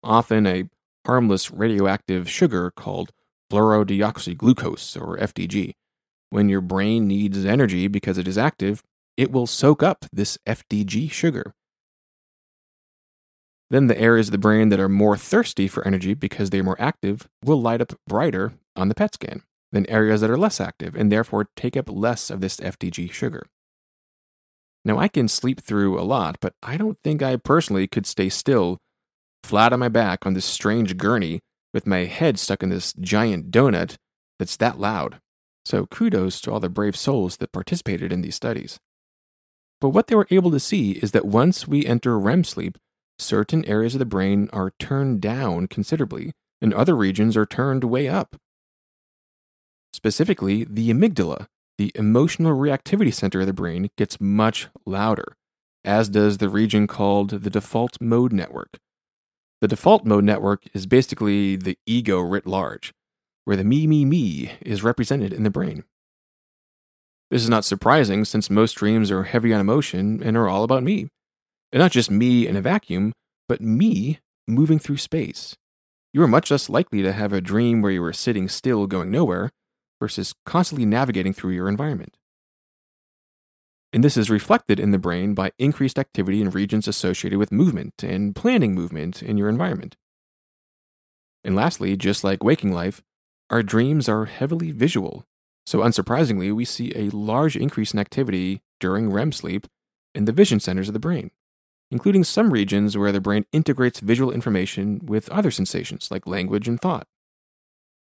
often 0.03 0.45
a 0.45 0.65
harmless 1.05 1.49
radioactive 1.49 2.29
sugar 2.29 2.71
called 2.71 3.13
fluorodeoxyglucose, 3.51 4.99
or 5.01 5.17
FDG. 5.17 5.73
When 6.29 6.49
your 6.49 6.61
brain 6.61 7.07
needs 7.07 7.45
energy 7.45 7.87
because 7.87 8.17
it 8.17 8.27
is 8.27 8.37
active, 8.37 8.83
it 9.15 9.31
will 9.31 9.47
soak 9.47 9.81
up 9.81 10.05
this 10.11 10.37
FDG 10.45 11.11
sugar. 11.11 11.53
Then 13.69 13.87
the 13.87 13.99
areas 13.99 14.27
of 14.27 14.31
the 14.31 14.37
brain 14.37 14.69
that 14.69 14.79
are 14.79 14.89
more 14.89 15.17
thirsty 15.17 15.67
for 15.67 15.85
energy 15.85 16.13
because 16.13 16.49
they 16.49 16.59
are 16.59 16.63
more 16.63 16.79
active 16.81 17.27
will 17.43 17.61
light 17.61 17.81
up 17.81 17.93
brighter 18.07 18.53
on 18.75 18.87
the 18.87 18.95
PET 18.95 19.15
scan 19.15 19.43
than 19.71 19.89
areas 19.89 20.21
that 20.21 20.29
are 20.29 20.37
less 20.37 20.61
active 20.61 20.95
and 20.95 21.11
therefore 21.11 21.49
take 21.55 21.75
up 21.75 21.89
less 21.89 22.29
of 22.29 22.39
this 22.39 22.57
FDG 22.57 23.11
sugar. 23.11 23.45
Now, 24.85 24.97
I 24.99 25.09
can 25.09 25.27
sleep 25.27 25.59
through 25.59 25.99
a 25.99 26.03
lot, 26.03 26.37
but 26.39 26.53
I 26.63 26.77
don't 26.77 26.97
think 27.03 27.21
I 27.21 27.35
personally 27.35 27.87
could 27.87 28.05
stay 28.05 28.29
still, 28.29 28.77
flat 29.43 29.73
on 29.73 29.79
my 29.79 29.89
back 29.89 30.25
on 30.25 30.33
this 30.33 30.45
strange 30.45 30.95
gurney 30.95 31.41
with 31.73 31.87
my 31.87 32.05
head 32.05 32.39
stuck 32.39 32.63
in 32.63 32.69
this 32.69 32.93
giant 32.93 33.51
donut 33.51 33.97
that's 34.39 34.57
that 34.57 34.79
loud. 34.79 35.19
So 35.65 35.85
kudos 35.85 36.39
to 36.41 36.51
all 36.51 36.59
the 36.59 36.69
brave 36.69 36.95
souls 36.95 37.37
that 37.37 37.51
participated 37.51 38.13
in 38.13 38.21
these 38.21 38.35
studies. 38.35 38.79
But 39.81 39.89
what 39.89 40.07
they 40.07 40.15
were 40.15 40.27
able 40.31 40.51
to 40.51 40.59
see 40.59 40.91
is 40.91 41.11
that 41.11 41.25
once 41.25 41.67
we 41.67 41.85
enter 41.85 42.17
REM 42.17 42.43
sleep, 42.43 42.77
certain 43.19 43.65
areas 43.65 43.95
of 43.95 43.99
the 43.99 44.05
brain 44.05 44.49
are 44.53 44.73
turned 44.79 45.21
down 45.21 45.67
considerably, 45.67 46.31
and 46.61 46.73
other 46.73 46.95
regions 46.95 47.35
are 47.37 47.45
turned 47.45 47.83
way 47.83 48.07
up. 48.07 48.37
Specifically, 49.93 50.63
the 50.63 50.89
amygdala, 50.89 51.47
the 51.77 51.91
emotional 51.95 52.55
reactivity 52.55 53.13
center 53.13 53.41
of 53.41 53.47
the 53.47 53.53
brain, 53.53 53.89
gets 53.97 54.21
much 54.21 54.67
louder, 54.85 55.35
as 55.83 56.09
does 56.09 56.37
the 56.37 56.49
region 56.49 56.87
called 56.87 57.29
the 57.29 57.49
default 57.49 57.97
mode 58.01 58.33
network, 58.33 58.77
the 59.61 59.67
default 59.67 60.05
mode 60.05 60.23
network 60.23 60.63
is 60.73 60.85
basically 60.85 61.55
the 61.55 61.77
ego 61.85 62.19
writ 62.19 62.45
large, 62.45 62.93
where 63.45 63.57
the 63.57 63.63
me, 63.63 63.87
me, 63.87 64.05
me 64.05 64.51
is 64.61 64.83
represented 64.83 65.33
in 65.33 65.43
the 65.43 65.49
brain. 65.49 65.83
This 67.31 67.43
is 67.43 67.49
not 67.49 67.65
surprising 67.65 68.23
since 68.23 68.49
most 68.49 68.73
dreams 68.73 69.11
are 69.11 69.23
heavy 69.23 69.53
on 69.53 69.59
emotion 69.59 70.21
and 70.23 70.37
are 70.37 70.47
all 70.47 70.63
about 70.63 70.83
me. 70.83 71.07
And 71.71 71.79
not 71.79 71.91
just 71.91 72.09
me 72.11 72.47
in 72.47 72.55
a 72.55 72.61
vacuum, 72.61 73.13
but 73.49 73.59
me 73.59 74.19
moving 74.47 74.79
through 74.79 74.97
space. 74.97 75.55
You 76.13 76.23
are 76.23 76.27
much 76.27 76.51
less 76.51 76.69
likely 76.69 77.01
to 77.01 77.11
have 77.11 77.33
a 77.33 77.41
dream 77.41 77.81
where 77.81 77.91
you 77.91 78.03
are 78.03 78.13
sitting 78.13 78.47
still 78.47 78.87
going 78.87 79.11
nowhere 79.11 79.51
versus 79.99 80.33
constantly 80.45 80.85
navigating 80.85 81.33
through 81.33 81.51
your 81.51 81.67
environment 81.67 82.15
and 83.93 84.03
this 84.03 84.17
is 84.17 84.29
reflected 84.29 84.79
in 84.79 84.91
the 84.91 84.99
brain 84.99 85.33
by 85.33 85.51
increased 85.57 85.97
activity 85.99 86.41
in 86.41 86.49
regions 86.49 86.87
associated 86.87 87.39
with 87.39 87.51
movement 87.51 88.03
and 88.03 88.35
planning 88.35 88.75
movement 88.75 89.23
in 89.23 89.37
your 89.37 89.49
environment. 89.49 89.95
And 91.43 91.55
lastly, 91.55 91.95
just 91.95 92.23
like 92.23 92.43
waking 92.43 92.73
life, 92.73 93.01
our 93.49 93.63
dreams 93.63 94.09
are 94.09 94.25
heavily 94.25 94.71
visual, 94.71 95.25
so 95.65 95.79
unsurprisingly, 95.79 96.53
we 96.53 96.63
see 96.63 96.93
a 96.95 97.09
large 97.09 97.57
increase 97.57 97.93
in 97.93 97.99
activity 97.99 98.61
during 98.79 99.11
REM 99.11 99.33
sleep 99.33 99.67
in 100.15 100.25
the 100.25 100.31
vision 100.31 100.59
centers 100.59 100.87
of 100.87 100.93
the 100.93 100.99
brain, 100.99 101.31
including 101.91 102.23
some 102.23 102.51
regions 102.53 102.97
where 102.97 103.11
the 103.11 103.19
brain 103.19 103.45
integrates 103.51 103.99
visual 103.99 104.31
information 104.31 105.01
with 105.05 105.29
other 105.29 105.51
sensations 105.51 106.09
like 106.09 106.25
language 106.25 106.67
and 106.69 106.79
thought. 106.79 107.07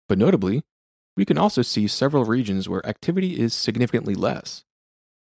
But 0.09 0.19
notably, 0.19 0.65
We 1.17 1.25
can 1.25 1.39
also 1.39 1.63
see 1.63 1.89
several 1.89 2.25
regions 2.25 2.69
where 2.69 2.87
activity 2.87 3.41
is 3.41 3.55
significantly 3.55 4.15
less. 4.15 4.65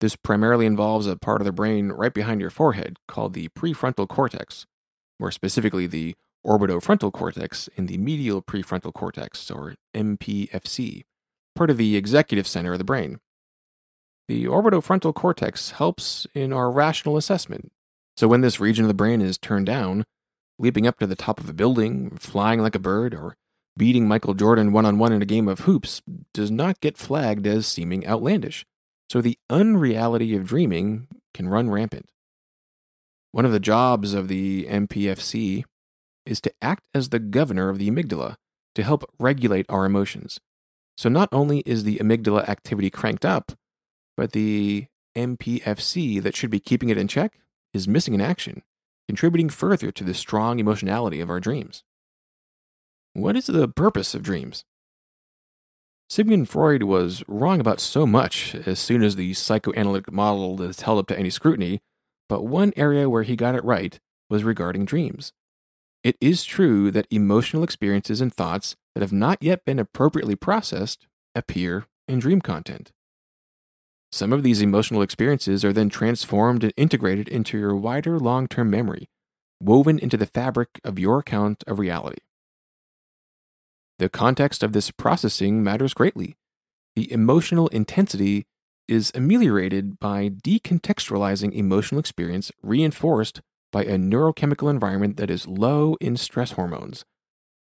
This 0.00 0.16
primarily 0.16 0.66
involves 0.66 1.06
a 1.06 1.16
part 1.16 1.40
of 1.40 1.44
the 1.44 1.52
brain 1.52 1.90
right 1.90 2.12
behind 2.12 2.40
your 2.40 2.50
forehead 2.50 2.98
called 3.08 3.32
the 3.32 3.48
prefrontal 3.50 4.08
cortex, 4.08 4.66
more 5.18 5.30
specifically 5.30 5.86
the 5.86 6.14
orbitofrontal 6.44 7.12
cortex 7.12 7.68
and 7.76 7.88
the 7.88 7.98
medial 7.98 8.42
prefrontal 8.42 8.92
cortex, 8.92 9.50
or 9.50 9.74
MPFC, 9.94 11.04
part 11.54 11.70
of 11.70 11.76
the 11.76 11.96
executive 11.96 12.46
center 12.46 12.72
of 12.72 12.78
the 12.78 12.84
brain. 12.84 13.20
The 14.28 14.44
orbitofrontal 14.44 15.14
cortex 15.14 15.72
helps 15.72 16.26
in 16.34 16.52
our 16.52 16.70
rational 16.70 17.16
assessment. 17.16 17.72
So 18.16 18.28
when 18.28 18.40
this 18.40 18.60
region 18.60 18.84
of 18.84 18.88
the 18.88 18.94
brain 18.94 19.20
is 19.20 19.38
turned 19.38 19.66
down, 19.66 20.04
leaping 20.58 20.86
up 20.86 20.98
to 20.98 21.06
the 21.06 21.16
top 21.16 21.40
of 21.40 21.48
a 21.48 21.54
building, 21.54 22.16
flying 22.16 22.60
like 22.60 22.74
a 22.74 22.78
bird, 22.78 23.14
or 23.14 23.36
beating 23.76 24.06
Michael 24.06 24.34
Jordan 24.34 24.72
one 24.72 24.86
on 24.86 24.98
one 24.98 25.12
in 25.12 25.22
a 25.22 25.26
game 25.26 25.48
of 25.48 25.60
hoops 25.60 26.00
does 26.32 26.50
not 26.50 26.80
get 26.80 26.96
flagged 26.96 27.46
as 27.46 27.66
seeming 27.66 28.06
outlandish. 28.06 28.64
So 29.14 29.20
the 29.20 29.38
unreality 29.48 30.34
of 30.34 30.44
dreaming 30.44 31.06
can 31.34 31.48
run 31.48 31.70
rampant. 31.70 32.10
One 33.30 33.44
of 33.44 33.52
the 33.52 33.60
jobs 33.60 34.12
of 34.12 34.26
the 34.26 34.66
MPFC 34.68 35.62
is 36.26 36.40
to 36.40 36.52
act 36.60 36.88
as 36.92 37.10
the 37.10 37.20
governor 37.20 37.68
of 37.68 37.78
the 37.78 37.88
amygdala 37.88 38.34
to 38.74 38.82
help 38.82 39.04
regulate 39.20 39.66
our 39.68 39.84
emotions. 39.84 40.40
So 40.98 41.08
not 41.08 41.28
only 41.30 41.60
is 41.60 41.84
the 41.84 41.98
amygdala 41.98 42.48
activity 42.48 42.90
cranked 42.90 43.24
up, 43.24 43.52
but 44.16 44.32
the 44.32 44.86
MPFC 45.16 46.20
that 46.20 46.34
should 46.34 46.50
be 46.50 46.58
keeping 46.58 46.88
it 46.88 46.98
in 46.98 47.06
check 47.06 47.38
is 47.72 47.86
missing 47.86 48.14
in 48.14 48.20
action, 48.20 48.64
contributing 49.06 49.48
further 49.48 49.92
to 49.92 50.02
the 50.02 50.12
strong 50.12 50.58
emotionality 50.58 51.20
of 51.20 51.30
our 51.30 51.38
dreams. 51.38 51.84
What 53.12 53.36
is 53.36 53.46
the 53.46 53.68
purpose 53.68 54.16
of 54.16 54.24
dreams? 54.24 54.64
Sigmund 56.08 56.48
Freud 56.48 56.82
was 56.82 57.24
wrong 57.26 57.60
about 57.60 57.80
so 57.80 58.06
much 58.06 58.54
as 58.66 58.78
soon 58.78 59.02
as 59.02 59.16
the 59.16 59.34
psychoanalytic 59.34 60.12
model 60.12 60.60
is 60.62 60.80
held 60.80 60.98
up 60.98 61.06
to 61.08 61.18
any 61.18 61.30
scrutiny, 61.30 61.80
but 62.28 62.44
one 62.44 62.72
area 62.76 63.08
where 63.08 63.22
he 63.22 63.36
got 63.36 63.54
it 63.54 63.64
right 63.64 63.98
was 64.28 64.44
regarding 64.44 64.84
dreams. 64.84 65.32
It 66.02 66.16
is 66.20 66.44
true 66.44 66.90
that 66.90 67.06
emotional 67.10 67.64
experiences 67.64 68.20
and 68.20 68.32
thoughts 68.32 68.76
that 68.94 69.00
have 69.00 69.12
not 69.12 69.42
yet 69.42 69.64
been 69.64 69.78
appropriately 69.78 70.36
processed 70.36 71.06
appear 71.34 71.86
in 72.06 72.18
dream 72.18 72.40
content. 72.40 72.92
Some 74.12 74.32
of 74.32 74.42
these 74.42 74.62
emotional 74.62 75.02
experiences 75.02 75.64
are 75.64 75.72
then 75.72 75.88
transformed 75.88 76.62
and 76.62 76.72
integrated 76.76 77.28
into 77.28 77.58
your 77.58 77.74
wider 77.74 78.20
long 78.20 78.46
term 78.46 78.70
memory, 78.70 79.08
woven 79.60 79.98
into 79.98 80.16
the 80.16 80.26
fabric 80.26 80.80
of 80.84 80.98
your 80.98 81.20
account 81.20 81.64
of 81.66 81.78
reality. 81.78 82.18
The 83.98 84.08
context 84.08 84.62
of 84.62 84.72
this 84.72 84.90
processing 84.90 85.62
matters 85.62 85.94
greatly. 85.94 86.36
The 86.96 87.10
emotional 87.12 87.68
intensity 87.68 88.44
is 88.88 89.12
ameliorated 89.14 89.98
by 89.98 90.28
decontextualizing 90.28 91.52
emotional 91.54 91.98
experience 91.98 92.50
reinforced 92.62 93.40
by 93.72 93.84
a 93.84 93.96
neurochemical 93.96 94.70
environment 94.70 95.16
that 95.16 95.30
is 95.30 95.48
low 95.48 95.96
in 96.00 96.16
stress 96.16 96.52
hormones. 96.52 97.04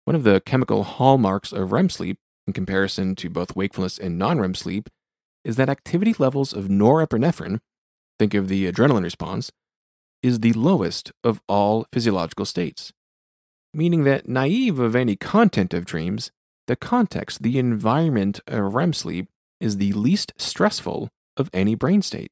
One 0.06 0.16
of 0.16 0.24
the 0.24 0.42
chemical 0.42 0.84
hallmarks 0.84 1.52
of 1.52 1.72
REM 1.72 1.90
sleep, 1.90 2.18
in 2.48 2.54
comparison 2.54 3.16
to 3.18 3.30
both 3.30 3.56
wakefulness 3.56 4.00
and 4.00 4.18
non 4.18 4.40
REM 4.40 4.56
sleep, 4.56 4.90
is 5.44 5.56
that 5.58 5.70
activity 5.70 6.16
levels 6.18 6.54
of 6.54 6.66
norepinephrine, 6.66 7.60
think 8.18 8.34
of 8.34 8.48
the 8.48 8.72
adrenaline 8.72 9.04
response, 9.04 9.52
is 10.24 10.40
the 10.40 10.54
lowest 10.54 11.12
of 11.24 11.42
all 11.48 11.86
physiological 11.92 12.46
states. 12.46 12.92
Meaning 13.74 14.04
that, 14.04 14.28
naive 14.28 14.80
of 14.80 14.96
any 14.96 15.16
content 15.16 15.74
of 15.74 15.86
dreams, 15.86 16.32
the 16.68 16.76
context, 16.76 17.42
the 17.42 17.58
environment 17.58 18.40
of 18.48 18.74
REM 18.74 18.94
sleep 18.94 19.28
is 19.60 19.78
the 19.78 19.94
least 19.94 20.34
stressful 20.38 21.10
of 21.38 21.50
any 21.54 21.76
brain 21.76 22.02
state. 22.02 22.32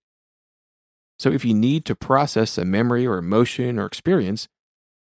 So 1.18 1.30
if 1.32 1.44
you 1.44 1.54
need 1.54 1.86
to 1.86 1.96
process 1.96 2.58
a 2.58 2.66
memory 2.66 3.06
or 3.06 3.18
emotion 3.18 3.80
or 3.80 3.86
experience, 3.86 4.48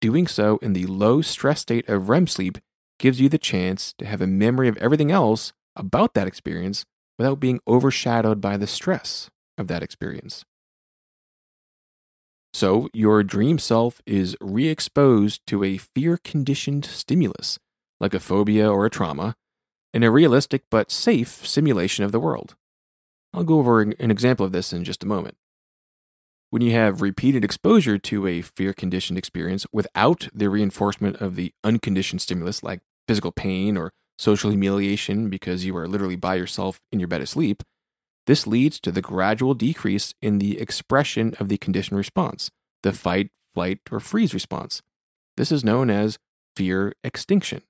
doing 0.00 0.26
so 0.26 0.58
in 0.58 0.72
the 0.72 0.86
low 0.86 1.22
stress 1.22 1.60
state 1.60 1.88
of 1.88 2.08
REM 2.08 2.26
sleep 2.26 2.58
gives 2.98 3.20
you 3.20 3.28
the 3.28 3.38
chance 3.38 3.94
to 3.98 4.06
have 4.06 4.20
a 4.20 4.26
memory 4.26 4.68
of 4.68 4.76
everything 4.78 5.10
else 5.10 5.52
about 5.76 6.14
that 6.14 6.26
experience 6.26 6.84
without 7.18 7.40
being 7.40 7.60
overshadowed 7.66 8.40
by 8.40 8.56
the 8.56 8.66
stress 8.66 9.30
of 9.58 9.68
that 9.68 9.82
experience. 9.82 10.44
So, 12.54 12.88
your 12.92 13.22
dream 13.22 13.58
self 13.58 14.00
is 14.04 14.36
re 14.40 14.68
exposed 14.68 15.46
to 15.46 15.64
a 15.64 15.78
fear 15.78 16.18
conditioned 16.18 16.84
stimulus, 16.84 17.58
like 17.98 18.12
a 18.12 18.20
phobia 18.20 18.70
or 18.70 18.84
a 18.84 18.90
trauma, 18.90 19.36
in 19.94 20.02
a 20.02 20.10
realistic 20.10 20.64
but 20.70 20.90
safe 20.90 21.46
simulation 21.46 22.04
of 22.04 22.12
the 22.12 22.20
world. 22.20 22.54
I'll 23.32 23.44
go 23.44 23.58
over 23.58 23.80
an 23.80 24.10
example 24.10 24.44
of 24.44 24.52
this 24.52 24.72
in 24.72 24.84
just 24.84 25.02
a 25.02 25.06
moment. 25.06 25.36
When 26.50 26.60
you 26.60 26.72
have 26.72 27.00
repeated 27.00 27.44
exposure 27.44 27.96
to 27.96 28.26
a 28.26 28.42
fear 28.42 28.74
conditioned 28.74 29.18
experience 29.18 29.66
without 29.72 30.28
the 30.34 30.50
reinforcement 30.50 31.16
of 31.16 31.34
the 31.34 31.54
unconditioned 31.64 32.20
stimulus 32.20 32.62
like 32.62 32.80
physical 33.08 33.32
pain 33.32 33.78
or 33.78 33.92
social 34.18 34.50
humiliation 34.50 35.30
because 35.30 35.64
you 35.64 35.74
are 35.76 35.88
literally 35.88 36.16
by 36.16 36.34
yourself 36.34 36.80
in 36.92 37.00
your 37.00 37.08
bed 37.08 37.22
asleep, 37.22 37.62
this 38.26 38.46
leads 38.46 38.78
to 38.80 38.92
the 38.92 39.02
gradual 39.02 39.54
decrease 39.54 40.14
in 40.22 40.38
the 40.38 40.60
expression 40.60 41.34
of 41.40 41.48
the 41.48 41.58
conditioned 41.58 41.98
response, 41.98 42.50
the 42.82 42.92
fight, 42.92 43.30
flight, 43.54 43.80
or 43.90 44.00
freeze 44.00 44.34
response. 44.34 44.80
This 45.36 45.50
is 45.50 45.64
known 45.64 45.90
as 45.90 46.18
fear 46.56 46.92
extinction. 47.02 47.62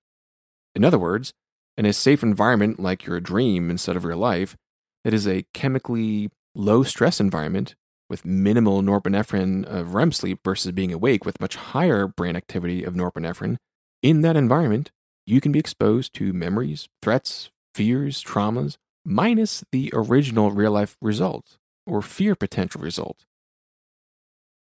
In 0.75 0.85
other 0.85 0.99
words, 0.99 1.33
in 1.77 1.87
a 1.87 1.93
safe 1.93 2.23
environment 2.23 2.81
like 2.81 3.07
your 3.07 3.21
dream 3.21 3.71
instead 3.71 3.97
of 3.97 4.05
real 4.05 4.19
life, 4.19 4.57
that 5.05 5.15
is 5.15 5.27
a 5.27 5.47
chemically 5.55 6.31
low 6.55 6.83
stress 6.83 7.21
environment, 7.21 7.75
with 8.11 8.27
minimal 8.27 8.83
norepinephrine 8.83 9.65
of 9.65 9.95
REM 9.95 10.13
sleep 10.13 10.41
versus 10.45 10.71
being 10.73 10.93
awake 10.93 11.25
with 11.25 11.41
much 11.41 11.57
higher 11.57 12.07
brain 12.07 12.37
activity 12.37 12.85
of 12.85 12.93
norepinephrine, 12.93 13.57
in 14.03 14.21
that 14.21 14.37
environment, 14.37 14.91
you 15.25 15.41
can 15.41 15.51
be 15.51 15.59
exposed 15.59 16.13
to 16.15 16.35
memories, 16.35 16.89
threats, 17.01 17.51
fears, 17.75 18.23
traumas, 18.23 18.77
minus 19.05 19.65
the 19.73 19.91
original 19.93 20.51
real 20.51 20.73
life 20.73 20.97
result 21.01 21.59
or 21.87 22.03
fear 22.03 22.35
potential 22.35 22.81
result. 22.81 23.25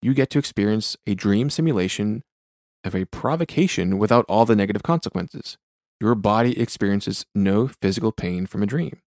You 0.03 0.15
get 0.15 0.31
to 0.31 0.39
experience 0.39 0.97
a 1.07 1.15
dream 1.15 1.51
simulation 1.51 2.23
of 2.85 2.95
a 2.95 3.05
provocation 3.07 3.99
without 3.99 4.25
all 4.29 4.47
the 4.47 4.57
negative 4.57 4.83
consequences. 4.83 5.59
Your 6.01 6.15
body 6.15 6.59
experiences 6.59 7.27
no 7.35 7.69
physical 7.69 8.11
pain 8.11 8.47
from 8.47 8.63
a 8.63 8.67
dream. 8.67 9.01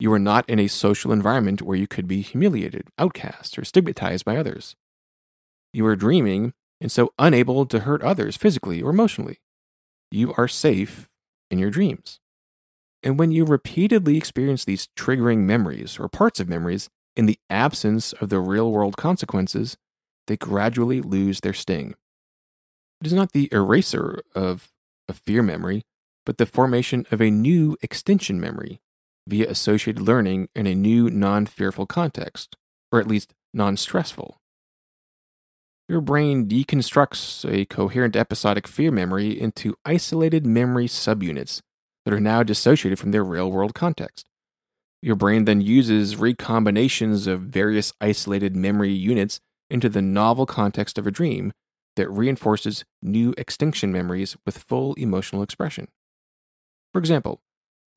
You 0.00 0.12
are 0.12 0.18
not 0.18 0.48
in 0.48 0.58
a 0.58 0.68
social 0.68 1.12
environment 1.12 1.60
where 1.60 1.76
you 1.76 1.86
could 1.86 2.06
be 2.06 2.22
humiliated, 2.22 2.88
outcast, 2.98 3.58
or 3.58 3.64
stigmatized 3.64 4.24
by 4.24 4.36
others. 4.36 4.76
You 5.72 5.84
are 5.86 5.96
dreaming 5.96 6.54
and 6.80 6.90
so 6.90 7.12
unable 7.18 7.66
to 7.66 7.80
hurt 7.80 8.02
others 8.02 8.36
physically 8.36 8.80
or 8.80 8.90
emotionally. 8.90 9.38
You 10.10 10.32
are 10.38 10.48
safe 10.48 11.08
in 11.50 11.58
your 11.58 11.70
dreams. 11.70 12.20
And 13.02 13.18
when 13.18 13.30
you 13.30 13.44
repeatedly 13.44 14.16
experience 14.16 14.64
these 14.64 14.88
triggering 14.96 15.38
memories 15.38 15.98
or 15.98 16.08
parts 16.08 16.40
of 16.40 16.48
memories 16.48 16.88
in 17.16 17.26
the 17.26 17.38
absence 17.48 18.12
of 18.14 18.28
the 18.28 18.40
real 18.40 18.70
world 18.70 18.96
consequences, 18.96 19.76
they 20.26 20.36
gradually 20.36 21.00
lose 21.00 21.40
their 21.40 21.54
sting. 21.54 21.94
It 23.00 23.06
is 23.06 23.12
not 23.12 23.32
the 23.32 23.48
eraser 23.52 24.22
of 24.34 24.70
a 25.08 25.12
fear 25.12 25.42
memory, 25.42 25.82
but 26.26 26.38
the 26.38 26.46
formation 26.46 27.06
of 27.10 27.20
a 27.20 27.30
new 27.30 27.76
extinction 27.82 28.40
memory 28.40 28.80
via 29.26 29.48
associated 29.48 30.02
learning 30.02 30.48
in 30.54 30.66
a 30.66 30.74
new 30.74 31.08
non 31.08 31.46
fearful 31.46 31.86
context, 31.86 32.56
or 32.90 32.98
at 33.00 33.06
least 33.06 33.32
non 33.54 33.76
stressful. 33.76 34.36
Your 35.88 36.00
brain 36.00 36.46
deconstructs 36.46 37.50
a 37.50 37.64
coherent 37.64 38.14
episodic 38.14 38.66
fear 38.66 38.90
memory 38.90 39.40
into 39.40 39.74
isolated 39.86 40.44
memory 40.44 40.86
subunits 40.86 41.62
that 42.08 42.14
are 42.14 42.20
now 42.20 42.42
dissociated 42.42 42.98
from 42.98 43.10
their 43.10 43.22
real 43.22 43.52
world 43.52 43.74
context. 43.74 44.24
Your 45.02 45.14
brain 45.14 45.44
then 45.44 45.60
uses 45.60 46.16
recombinations 46.16 47.26
of 47.26 47.42
various 47.42 47.92
isolated 48.00 48.56
memory 48.56 48.92
units 48.92 49.40
into 49.68 49.90
the 49.90 50.00
novel 50.00 50.46
context 50.46 50.96
of 50.96 51.06
a 51.06 51.10
dream 51.10 51.52
that 51.96 52.08
reinforces 52.08 52.86
new 53.02 53.34
extinction 53.36 53.92
memories 53.92 54.36
with 54.46 54.64
full 54.66 54.94
emotional 54.94 55.42
expression. 55.42 55.88
For 56.94 56.98
example, 56.98 57.42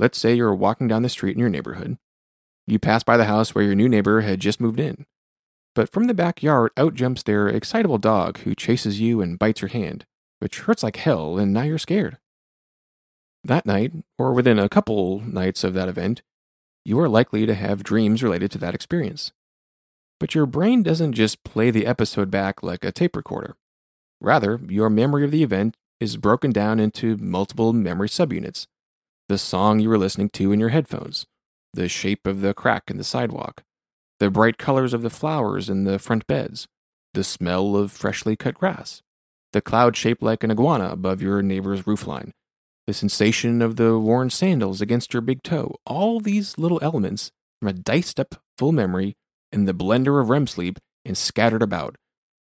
Let's 0.02 0.18
say 0.18 0.34
you're 0.34 0.56
walking 0.56 0.88
down 0.88 1.04
the 1.04 1.10
street 1.10 1.34
in 1.34 1.40
your 1.40 1.48
neighborhood. 1.48 2.00
You 2.66 2.80
pass 2.80 3.04
by 3.04 3.18
the 3.18 3.26
house 3.26 3.54
where 3.54 3.64
your 3.64 3.76
new 3.76 3.88
neighbor 3.88 4.22
had 4.22 4.40
just 4.40 4.60
moved 4.60 4.80
in. 4.80 5.06
But 5.76 5.92
from 5.92 6.06
the 6.08 6.16
backyard 6.16 6.72
out 6.76 6.96
jumps 6.96 7.22
their 7.22 7.48
excitable 7.48 8.00
dog 8.00 8.40
who 8.40 8.56
chases 8.56 9.00
you 9.00 9.22
and 9.22 9.38
bites 9.38 9.62
your 9.62 9.70
hand, 9.70 10.08
which 10.40 10.62
hurts 10.62 10.82
like 10.82 10.96
hell, 10.96 11.38
and 11.38 11.54
now 11.54 11.62
you're 11.62 11.78
scared. 11.78 12.18
That 13.44 13.66
night, 13.66 13.92
or 14.20 14.34
within 14.34 14.60
a 14.60 14.70
couple 14.70 15.20
nights 15.22 15.64
of 15.64 15.74
that 15.74 15.90
event, 15.90 16.22
you 16.86 17.00
are 17.00 17.10
likely 17.10 17.46
to 17.46 17.56
have 17.56 17.84
dreams 17.84 18.24
related 18.24 18.52
to 18.52 18.58
that 18.60 18.76
experience. 18.76 19.32
But 20.20 20.36
your 20.36 20.46
brain 20.46 20.84
doesn't 20.84 21.14
just 21.14 21.44
play 21.44 21.72
the 21.72 21.88
episode 21.88 22.30
back 22.30 22.62
like 22.62 22.84
a 22.84 22.92
tape 22.92 23.16
recorder. 23.16 23.56
Rather, 24.20 24.60
your 24.68 24.90
memory 24.90 25.24
of 25.24 25.32
the 25.32 25.44
event 25.44 25.76
is 26.00 26.18
broken 26.18 26.52
down 26.52 26.80
into 26.80 27.18
multiple 27.18 27.74
memory 27.74 28.10
subunits 28.10 28.68
the 29.32 29.38
song 29.38 29.80
you 29.80 29.88
were 29.88 29.98
listening 29.98 30.28
to 30.28 30.52
in 30.52 30.60
your 30.60 30.70
headphones, 30.70 31.26
the 31.74 31.88
shape 31.88 32.28
of 32.28 32.42
the 32.42 32.54
crack 32.54 32.92
in 32.92 32.98
the 32.98 33.04
sidewalk, 33.04 33.64
the 34.20 34.30
bright 34.30 34.58
colors 34.58 34.94
of 34.94 35.04
the 35.04 35.10
flowers 35.10 35.70
in 35.70 35.86
the 35.86 35.98
front 35.98 36.28
beds, 36.28 36.68
the 37.14 37.24
smell 37.24 37.78
of 37.78 37.94
freshly 37.94 38.36
cut 38.36 38.56
grass, 38.56 39.02
the 39.54 39.62
cloud 39.62 39.96
shaped 39.96 40.22
like 40.22 40.44
an 40.44 40.52
iguana 40.52 40.90
above 40.90 41.22
your 41.22 41.42
neighbor's 41.42 41.84
roofline, 41.84 42.32
the 42.88 42.94
sensation 42.94 43.62
of 43.62 43.76
the 43.76 43.98
worn 43.98 44.30
sandals 44.30 44.82
against 44.82 45.14
your 45.14 45.22
big 45.22 45.44
toe. 45.44 45.76
All 45.86 46.20
these 46.20 46.58
little 46.58 46.80
elements 46.82 47.32
from 47.60 47.70
a 47.70 47.74
diced 47.74 48.20
up 48.20 48.36
full 48.58 48.72
memory 48.72 49.16
in 49.52 49.66
the 49.66 49.74
blender 49.74 50.22
of 50.22 50.30
REM 50.30 50.48
sleep 50.48 50.80
and 51.06 51.18
scattered 51.18 51.62
about, 51.62 51.96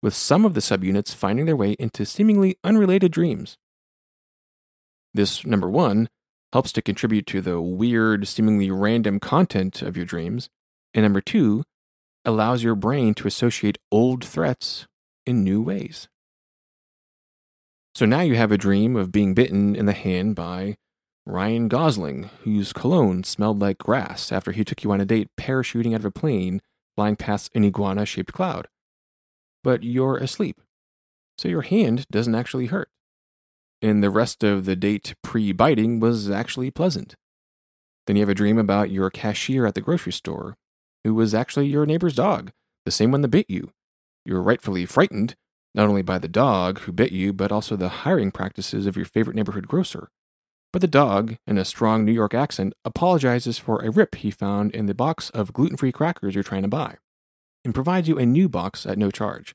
with 0.02 0.14
some 0.14 0.44
of 0.44 0.54
the 0.54 0.60
subunits 0.60 1.14
finding 1.14 1.46
their 1.46 1.56
way 1.56 1.72
into 1.78 2.04
seemingly 2.04 2.56
unrelated 2.64 3.12
dreams. 3.12 3.56
This, 5.14 5.46
number 5.46 5.68
one, 5.68 6.08
helps 6.52 6.72
to 6.72 6.82
contribute 6.82 7.26
to 7.26 7.40
the 7.40 7.60
weird, 7.60 8.28
seemingly 8.28 8.70
random 8.70 9.18
content 9.20 9.82
of 9.82 9.96
your 9.96 10.06
dreams, 10.06 10.48
and 10.94 11.02
number 11.02 11.20
two, 11.20 11.64
allows 12.24 12.62
your 12.62 12.74
brain 12.74 13.14
to 13.14 13.28
associate 13.28 13.78
old 13.90 14.24
threats 14.24 14.86
in 15.24 15.42
new 15.42 15.62
ways. 15.62 16.08
So 17.96 18.04
now 18.04 18.20
you 18.20 18.34
have 18.34 18.52
a 18.52 18.58
dream 18.58 18.94
of 18.94 19.10
being 19.10 19.32
bitten 19.32 19.74
in 19.74 19.86
the 19.86 19.94
hand 19.94 20.34
by 20.34 20.76
Ryan 21.24 21.66
Gosling, 21.66 22.28
whose 22.42 22.74
cologne 22.74 23.24
smelled 23.24 23.58
like 23.58 23.78
grass 23.78 24.30
after 24.30 24.52
he 24.52 24.66
took 24.66 24.84
you 24.84 24.92
on 24.92 25.00
a 25.00 25.06
date 25.06 25.30
parachuting 25.40 25.94
out 25.94 26.00
of 26.00 26.04
a 26.04 26.10
plane 26.10 26.60
flying 26.94 27.16
past 27.16 27.50
an 27.54 27.64
iguana 27.64 28.04
shaped 28.04 28.34
cloud. 28.34 28.68
But 29.64 29.82
you're 29.82 30.18
asleep, 30.18 30.60
so 31.38 31.48
your 31.48 31.62
hand 31.62 32.04
doesn't 32.10 32.34
actually 32.34 32.66
hurt. 32.66 32.90
And 33.80 34.02
the 34.02 34.10
rest 34.10 34.44
of 34.44 34.66
the 34.66 34.76
date 34.76 35.14
pre 35.22 35.52
biting 35.52 35.98
was 35.98 36.28
actually 36.28 36.70
pleasant. 36.70 37.14
Then 38.06 38.16
you 38.16 38.20
have 38.20 38.28
a 38.28 38.34
dream 38.34 38.58
about 38.58 38.90
your 38.90 39.08
cashier 39.08 39.64
at 39.64 39.74
the 39.74 39.80
grocery 39.80 40.12
store, 40.12 40.54
who 41.02 41.14
was 41.14 41.34
actually 41.34 41.68
your 41.68 41.86
neighbor's 41.86 42.16
dog, 42.16 42.52
the 42.84 42.90
same 42.90 43.10
one 43.10 43.22
that 43.22 43.28
bit 43.28 43.48
you. 43.48 43.70
You're 44.26 44.42
rightfully 44.42 44.84
frightened, 44.84 45.34
not 45.76 45.88
only 45.88 46.02
by 46.02 46.18
the 46.18 46.26
dog 46.26 46.80
who 46.80 46.92
bit 46.92 47.12
you, 47.12 47.34
but 47.34 47.52
also 47.52 47.76
the 47.76 47.88
hiring 47.88 48.32
practices 48.32 48.86
of 48.86 48.96
your 48.96 49.04
favorite 49.04 49.36
neighborhood 49.36 49.68
grocer. 49.68 50.08
But 50.72 50.80
the 50.80 50.88
dog, 50.88 51.36
in 51.46 51.58
a 51.58 51.64
strong 51.64 52.04
New 52.04 52.12
York 52.12 52.34
accent, 52.34 52.72
apologizes 52.84 53.58
for 53.58 53.78
a 53.80 53.90
rip 53.90 54.16
he 54.16 54.30
found 54.30 54.74
in 54.74 54.86
the 54.86 54.94
box 54.94 55.30
of 55.30 55.52
gluten 55.52 55.76
free 55.76 55.92
crackers 55.92 56.34
you're 56.34 56.42
trying 56.42 56.62
to 56.62 56.68
buy, 56.68 56.96
and 57.64 57.74
provides 57.74 58.08
you 58.08 58.18
a 58.18 58.26
new 58.26 58.48
box 58.48 58.86
at 58.86 58.98
no 58.98 59.10
charge. 59.10 59.54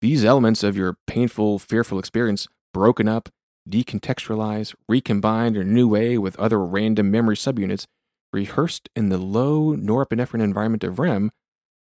These 0.00 0.24
elements 0.24 0.62
of 0.62 0.76
your 0.76 0.98
painful, 1.06 1.58
fearful 1.58 1.98
experience, 1.98 2.46
broken 2.72 3.08
up, 3.08 3.30
decontextualized, 3.68 4.74
recombined 4.88 5.56
in 5.56 5.62
a 5.62 5.72
new 5.72 5.88
way 5.88 6.18
with 6.18 6.38
other 6.38 6.62
random 6.64 7.10
memory 7.10 7.34
subunits, 7.34 7.86
rehearsed 8.32 8.88
in 8.94 9.08
the 9.08 9.18
low 9.18 9.74
norepinephrine 9.74 10.42
environment 10.42 10.84
of 10.84 10.98
REM, 10.98 11.30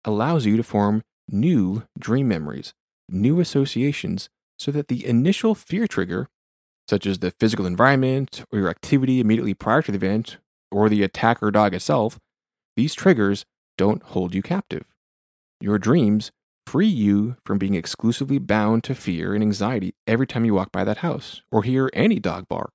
allows 0.03 0.45
you 0.45 0.57
to 0.57 0.63
form 0.63 1.01
new 1.27 1.84
dream 1.98 2.27
memories 2.27 2.74
new 3.09 3.39
associations 3.39 4.29
so 4.57 4.71
that 4.71 4.88
the 4.88 5.05
initial 5.05 5.55
fear 5.55 5.88
trigger, 5.88 6.27
such 6.88 7.05
as 7.05 7.19
the 7.19 7.31
physical 7.31 7.65
environment 7.65 8.43
or 8.51 8.59
your 8.59 8.69
activity 8.69 9.19
immediately 9.19 9.53
prior 9.53 9.81
to 9.81 9.91
the 9.91 9.97
event 9.97 10.38
or 10.71 10.89
the 10.89 11.03
attacker 11.03 11.51
dog 11.51 11.74
itself, 11.74 12.19
these 12.75 12.93
triggers 12.93 13.45
don't 13.77 14.03
hold 14.03 14.33
you 14.33 14.41
captive. 14.41 14.85
Your 15.59 15.77
dreams 15.77 16.31
free 16.65 16.88
you 16.88 17.38
from 17.45 17.57
being 17.57 17.75
exclusively 17.75 18.39
bound 18.39 18.83
to 18.83 18.95
fear 18.95 19.33
and 19.33 19.43
anxiety 19.43 19.93
every 20.07 20.27
time 20.27 20.45
you 20.45 20.53
walk 20.53 20.71
by 20.71 20.83
that 20.83 20.97
house 20.97 21.41
or 21.51 21.63
hear 21.63 21.89
any 21.93 22.19
dog 22.19 22.47
bark. 22.47 22.71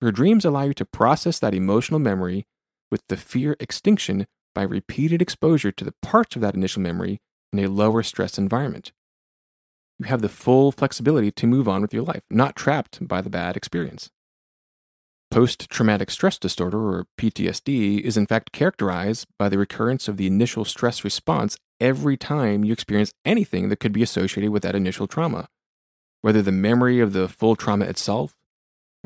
Your 0.00 0.12
dreams 0.12 0.44
allow 0.44 0.64
you 0.64 0.74
to 0.74 0.84
process 0.84 1.38
that 1.38 1.54
emotional 1.54 2.00
memory 2.00 2.46
with 2.90 3.02
the 3.08 3.16
fear 3.16 3.56
extinction 3.60 4.26
by 4.54 4.62
repeated 4.62 5.22
exposure 5.22 5.72
to 5.72 5.84
the 5.84 5.94
parts 6.02 6.36
of 6.36 6.42
that 6.42 6.54
initial 6.54 6.82
memory 6.82 7.20
in 7.52 7.58
a 7.58 7.68
lower 7.68 8.02
stress 8.02 8.38
environment 8.38 8.92
you 9.98 10.06
have 10.06 10.22
the 10.22 10.28
full 10.28 10.72
flexibility 10.72 11.30
to 11.32 11.46
move 11.46 11.68
on 11.68 11.82
with 11.82 11.92
your 11.92 12.04
life, 12.04 12.22
not 12.30 12.56
trapped 12.56 13.06
by 13.06 13.20
the 13.20 13.30
bad 13.30 13.56
experience. 13.56 14.10
Post 15.30 15.68
traumatic 15.68 16.10
stress 16.10 16.38
disorder, 16.38 16.78
or 16.78 17.06
PTSD, 17.18 18.00
is 18.00 18.16
in 18.16 18.26
fact 18.26 18.52
characterized 18.52 19.26
by 19.38 19.48
the 19.48 19.58
recurrence 19.58 20.08
of 20.08 20.16
the 20.16 20.26
initial 20.26 20.64
stress 20.64 21.04
response 21.04 21.56
every 21.80 22.16
time 22.16 22.64
you 22.64 22.72
experience 22.72 23.12
anything 23.24 23.68
that 23.68 23.80
could 23.80 23.92
be 23.92 24.02
associated 24.02 24.50
with 24.50 24.62
that 24.62 24.74
initial 24.74 25.06
trauma. 25.06 25.48
Whether 26.22 26.42
the 26.42 26.52
memory 26.52 27.00
of 27.00 27.12
the 27.12 27.28
full 27.28 27.56
trauma 27.56 27.84
itself, 27.84 28.34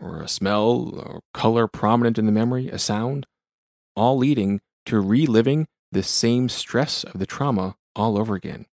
or 0.01 0.23
a 0.23 0.29
smell 0.29 0.95
or 0.95 1.21
color 1.35 1.67
prominent 1.67 2.19
in 2.19 2.27
the 2.27 2.33
memory, 2.33 2.69
a 2.69 2.79
sound, 2.79 3.27
all 3.97 4.17
leading 4.17 4.61
to 4.87 5.01
reliving 5.01 5.67
the 5.91 6.03
same 6.03 6.49
stress 6.49 7.05
of 7.05 7.19
the 7.19 7.27
trauma 7.27 7.77
all 7.95 8.17
over 8.17 8.35
again. 8.35 8.67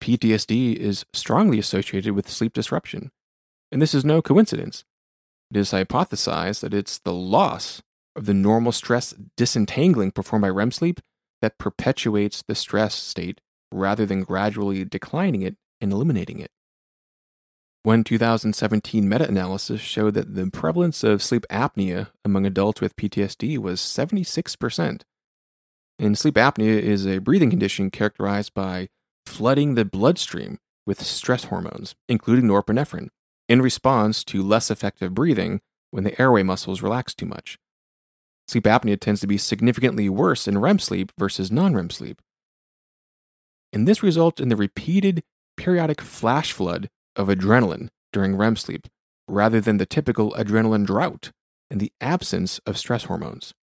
PTSD 0.00 0.76
is 0.76 1.04
strongly 1.12 1.58
associated 1.58 2.14
with 2.14 2.28
sleep 2.28 2.52
disruption. 2.52 3.10
And 3.70 3.80
this 3.80 3.94
is 3.94 4.04
no 4.04 4.22
coincidence. 4.22 4.84
It 5.50 5.56
is 5.56 5.70
hypothesized 5.70 6.60
that 6.60 6.74
it's 6.74 6.98
the 6.98 7.12
loss 7.12 7.82
of 8.16 8.26
the 8.26 8.34
normal 8.34 8.72
stress 8.72 9.14
disentangling 9.36 10.12
performed 10.12 10.42
by 10.42 10.48
REM 10.48 10.70
sleep 10.70 11.00
that 11.42 11.58
perpetuates 11.58 12.42
the 12.42 12.54
stress 12.54 12.94
state 12.94 13.40
rather 13.72 14.04
than 14.06 14.24
gradually 14.24 14.84
declining 14.84 15.42
it 15.42 15.56
and 15.80 15.92
eliminating 15.92 16.40
it. 16.40 16.50
One 17.82 18.04
2017 18.04 19.08
meta 19.08 19.26
analysis 19.26 19.80
showed 19.80 20.14
that 20.14 20.34
the 20.34 20.50
prevalence 20.50 21.02
of 21.02 21.22
sleep 21.22 21.46
apnea 21.50 22.08
among 22.24 22.44
adults 22.44 22.80
with 22.80 22.96
PTSD 22.96 23.56
was 23.56 23.80
76%. 23.80 25.02
And 25.98 26.18
sleep 26.18 26.34
apnea 26.34 26.78
is 26.78 27.06
a 27.06 27.20
breathing 27.20 27.48
condition 27.48 27.90
characterized 27.90 28.52
by 28.52 28.88
flooding 29.30 29.74
the 29.74 29.84
bloodstream 29.84 30.58
with 30.86 31.02
stress 31.02 31.44
hormones, 31.44 31.94
including 32.08 32.44
norepinephrine, 32.44 33.08
in 33.48 33.62
response 33.62 34.24
to 34.24 34.42
less 34.42 34.70
effective 34.70 35.14
breathing 35.14 35.60
when 35.90 36.04
the 36.04 36.20
airway 36.20 36.42
muscles 36.42 36.82
relax 36.82 37.14
too 37.14 37.26
much. 37.26 37.58
Sleep 38.48 38.64
apnea 38.64 38.98
tends 38.98 39.20
to 39.20 39.26
be 39.26 39.38
significantly 39.38 40.08
worse 40.08 40.48
in 40.48 40.58
REM 40.58 40.78
sleep 40.78 41.12
versus 41.18 41.50
non 41.50 41.74
REM 41.74 41.90
sleep. 41.90 42.20
And 43.72 43.86
this 43.86 44.02
results 44.02 44.40
in 44.40 44.48
the 44.48 44.56
repeated 44.56 45.22
periodic 45.56 46.00
flash 46.00 46.52
flood 46.52 46.88
of 47.14 47.28
adrenaline 47.28 47.88
during 48.12 48.36
REM 48.36 48.56
sleep 48.56 48.88
rather 49.28 49.60
than 49.60 49.76
the 49.76 49.86
typical 49.86 50.32
adrenaline 50.32 50.84
drought 50.84 51.30
and 51.70 51.80
the 51.80 51.92
absence 52.00 52.58
of 52.66 52.76
stress 52.76 53.04
hormones. 53.04 53.54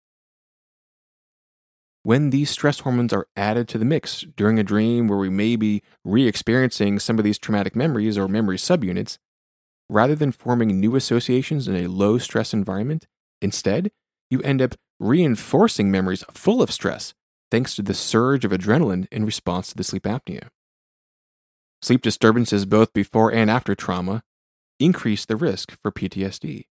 When 2.08 2.30
these 2.30 2.50
stress 2.50 2.80
hormones 2.80 3.12
are 3.12 3.28
added 3.36 3.68
to 3.68 3.78
the 3.78 3.84
mix 3.84 4.22
during 4.38 4.58
a 4.58 4.64
dream 4.64 5.10
where 5.10 5.18
we 5.18 5.30
may 5.30 5.58
be 5.58 5.84
re 6.06 6.26
experiencing 6.26 7.00
some 7.00 7.18
of 7.20 7.26
these 7.26 7.38
traumatic 7.38 7.76
memories 7.76 8.18
or 8.18 8.30
memory 8.30 8.56
subunits, 8.56 9.18
rather 9.90 10.16
than 10.16 10.32
forming 10.32 10.80
new 10.80 10.96
associations 10.96 11.68
in 11.68 11.76
a 11.76 11.88
low 11.88 12.18
stress 12.18 12.54
environment, 12.54 13.08
instead, 13.42 13.92
you 14.30 14.42
end 14.44 14.62
up 14.62 14.76
reinforcing 15.02 15.92
memories 15.92 16.24
full 16.32 16.62
of 16.62 16.72
stress 16.72 17.14
thanks 17.52 17.76
to 17.76 17.82
the 17.82 17.94
surge 17.94 18.46
of 18.46 18.52
adrenaline 18.52 19.08
in 19.12 19.26
response 19.26 19.68
to 19.68 19.76
the 19.76 19.84
sleep 19.84 20.04
apnea. 20.04 20.48
Sleep 21.82 22.02
disturbances 22.02 22.66
both 22.66 22.94
before 22.94 23.34
and 23.34 23.52
after 23.52 23.76
trauma 23.76 24.24
increase 24.80 25.26
the 25.26 25.36
risk 25.36 25.78
for 25.82 25.92
PTSD. 25.92 26.68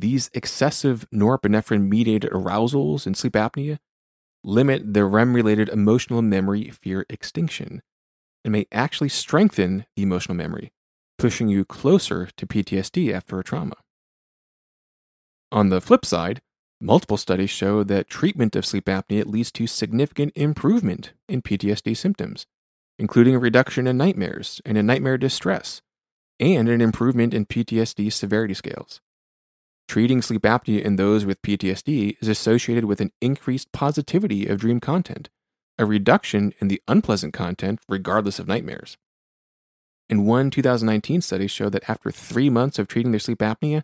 These 0.00 0.30
excessive 0.32 1.06
norepinephrine 1.12 1.88
mediated 1.88 2.30
arousals 2.32 3.06
in 3.06 3.14
sleep 3.14 3.32
apnea 3.32 3.78
limit 4.44 4.94
the 4.94 5.04
REM 5.04 5.34
related 5.34 5.68
emotional 5.68 6.22
memory 6.22 6.70
fear 6.70 7.04
extinction 7.08 7.82
and 8.44 8.52
may 8.52 8.66
actually 8.70 9.08
strengthen 9.08 9.86
the 9.96 10.02
emotional 10.02 10.36
memory, 10.36 10.72
pushing 11.18 11.48
you 11.48 11.64
closer 11.64 12.28
to 12.36 12.46
PTSD 12.46 13.12
after 13.12 13.38
a 13.38 13.44
trauma. 13.44 13.74
On 15.50 15.70
the 15.70 15.80
flip 15.80 16.04
side, 16.04 16.40
multiple 16.80 17.16
studies 17.16 17.50
show 17.50 17.82
that 17.82 18.08
treatment 18.08 18.54
of 18.54 18.64
sleep 18.64 18.84
apnea 18.84 19.26
leads 19.26 19.50
to 19.52 19.66
significant 19.66 20.32
improvement 20.36 21.12
in 21.28 21.42
PTSD 21.42 21.96
symptoms, 21.96 22.46
including 22.98 23.34
a 23.34 23.40
reduction 23.40 23.88
in 23.88 23.96
nightmares 23.96 24.60
and 24.64 24.78
in 24.78 24.86
nightmare 24.86 25.18
distress, 25.18 25.82
and 26.38 26.68
an 26.68 26.80
improvement 26.80 27.34
in 27.34 27.46
PTSD 27.46 28.12
severity 28.12 28.54
scales. 28.54 29.00
Treating 29.88 30.20
sleep 30.20 30.42
apnea 30.42 30.82
in 30.82 30.96
those 30.96 31.24
with 31.24 31.40
PTSD 31.40 32.18
is 32.20 32.28
associated 32.28 32.84
with 32.84 33.00
an 33.00 33.10
increased 33.22 33.72
positivity 33.72 34.46
of 34.46 34.60
dream 34.60 34.80
content, 34.80 35.30
a 35.78 35.86
reduction 35.86 36.52
in 36.60 36.68
the 36.68 36.82
unpleasant 36.86 37.32
content 37.32 37.80
regardless 37.88 38.38
of 38.38 38.46
nightmares. 38.46 38.98
In 40.10 40.26
one 40.26 40.50
2019 40.50 41.22
study 41.22 41.46
showed 41.46 41.72
that 41.72 41.88
after 41.88 42.10
three 42.10 42.50
months 42.50 42.78
of 42.78 42.86
treating 42.86 43.12
their 43.12 43.18
sleep 43.18 43.38
apnea, 43.38 43.82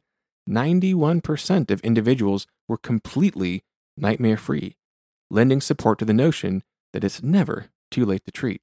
91% 0.49 1.71
of 1.71 1.81
individuals 1.81 2.47
were 2.69 2.77
completely 2.77 3.65
nightmare 3.97 4.37
free, 4.37 4.77
lending 5.31 5.63
support 5.63 5.99
to 5.99 6.05
the 6.05 6.13
notion 6.13 6.63
that 6.93 7.03
it's 7.03 7.23
never 7.23 7.71
too 7.91 8.05
late 8.05 8.27
to 8.27 8.31
treat. 8.31 8.61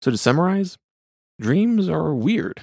So, 0.00 0.10
to 0.10 0.16
summarize, 0.16 0.78
dreams 1.38 1.86
are 1.90 2.14
weird 2.14 2.62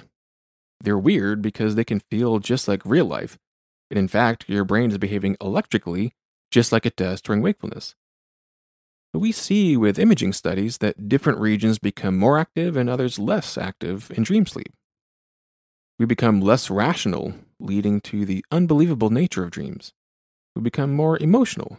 They're 0.80 0.98
weird 0.98 1.42
because 1.42 1.74
they 1.74 1.84
can 1.84 2.00
feel 2.00 2.38
just 2.38 2.66
like 2.66 2.82
real 2.84 3.04
life. 3.04 3.38
And 3.90 3.98
in 3.98 4.08
fact, 4.08 4.48
your 4.48 4.64
brain 4.64 4.90
is 4.90 4.98
behaving 4.98 5.36
electrically 5.40 6.14
just 6.50 6.72
like 6.72 6.86
it 6.86 6.96
does 6.96 7.20
during 7.20 7.42
wakefulness. 7.42 7.94
But 9.12 9.20
we 9.20 9.32
see 9.32 9.76
with 9.76 9.98
imaging 9.98 10.32
studies 10.32 10.78
that 10.78 11.08
different 11.08 11.40
regions 11.40 11.78
become 11.78 12.16
more 12.16 12.38
active 12.38 12.76
and 12.76 12.88
others 12.88 13.18
less 13.18 13.58
active 13.58 14.10
in 14.14 14.22
dream 14.22 14.46
sleep. 14.46 14.72
We 15.98 16.06
become 16.06 16.40
less 16.40 16.70
rational, 16.70 17.34
leading 17.58 18.00
to 18.02 18.24
the 18.24 18.44
unbelievable 18.50 19.10
nature 19.10 19.44
of 19.44 19.50
dreams. 19.50 19.92
We 20.54 20.62
become 20.62 20.94
more 20.94 21.18
emotional. 21.18 21.78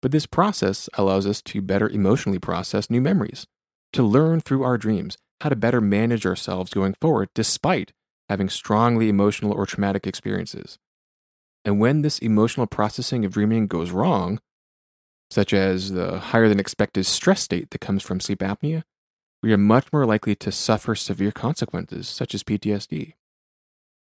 But 0.00 0.12
this 0.12 0.26
process 0.26 0.88
allows 0.94 1.26
us 1.26 1.42
to 1.42 1.60
better 1.60 1.88
emotionally 1.88 2.38
process 2.38 2.88
new 2.88 3.00
memories, 3.00 3.46
to 3.92 4.02
learn 4.02 4.40
through 4.40 4.62
our 4.62 4.78
dreams 4.78 5.18
how 5.40 5.48
to 5.48 5.56
better 5.56 5.80
manage 5.80 6.26
ourselves 6.26 6.72
going 6.72 6.94
forward 7.00 7.28
despite 7.34 7.92
having 8.28 8.48
strongly 8.48 9.08
emotional 9.08 9.52
or 9.52 9.66
traumatic 9.66 10.06
experiences. 10.06 10.78
And 11.64 11.80
when 11.80 12.02
this 12.02 12.18
emotional 12.18 12.66
processing 12.66 13.24
of 13.24 13.32
dreaming 13.32 13.66
goes 13.66 13.90
wrong, 13.90 14.40
such 15.30 15.52
as 15.52 15.92
the 15.92 16.18
higher 16.18 16.48
than 16.48 16.60
expected 16.60 17.06
stress 17.06 17.42
state 17.42 17.70
that 17.70 17.80
comes 17.80 18.02
from 18.02 18.20
sleep 18.20 18.40
apnea, 18.40 18.82
we 19.42 19.52
are 19.52 19.58
much 19.58 19.92
more 19.92 20.06
likely 20.06 20.34
to 20.36 20.52
suffer 20.52 20.94
severe 20.94 21.32
consequences, 21.32 22.08
such 22.08 22.34
as 22.34 22.42
PTSD. 22.42 23.14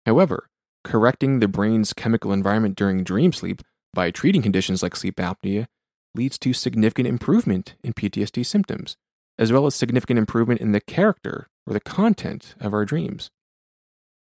However, 0.07 0.49
correcting 0.85 1.41
the 1.41 1.49
brain's 1.49 1.93
chemical 1.93 2.33
environment 2.33 2.77
during 2.77 3.03
dream 3.03 3.33
sleep 3.33 3.63
by 3.93 4.11
treating 4.11 4.43
conditions 4.43 4.83
like 4.83 4.95
sleep 4.95 5.17
apnea 5.17 5.67
leads 6.15 6.39
to 6.39 6.53
significant 6.53 7.09
improvement 7.09 7.75
in 7.83 7.93
PTSD 7.93 8.45
symptoms, 8.47 8.97
as 9.39 9.53
well 9.53 9.67
as 9.67 9.75
significant 9.75 10.19
improvement 10.19 10.61
in 10.61 10.73
the 10.73 10.81
character 10.81 11.49
or 11.67 11.73
the 11.73 11.81
content 11.81 12.55
of 12.61 12.73
our 12.73 12.85
dreams, 12.85 13.31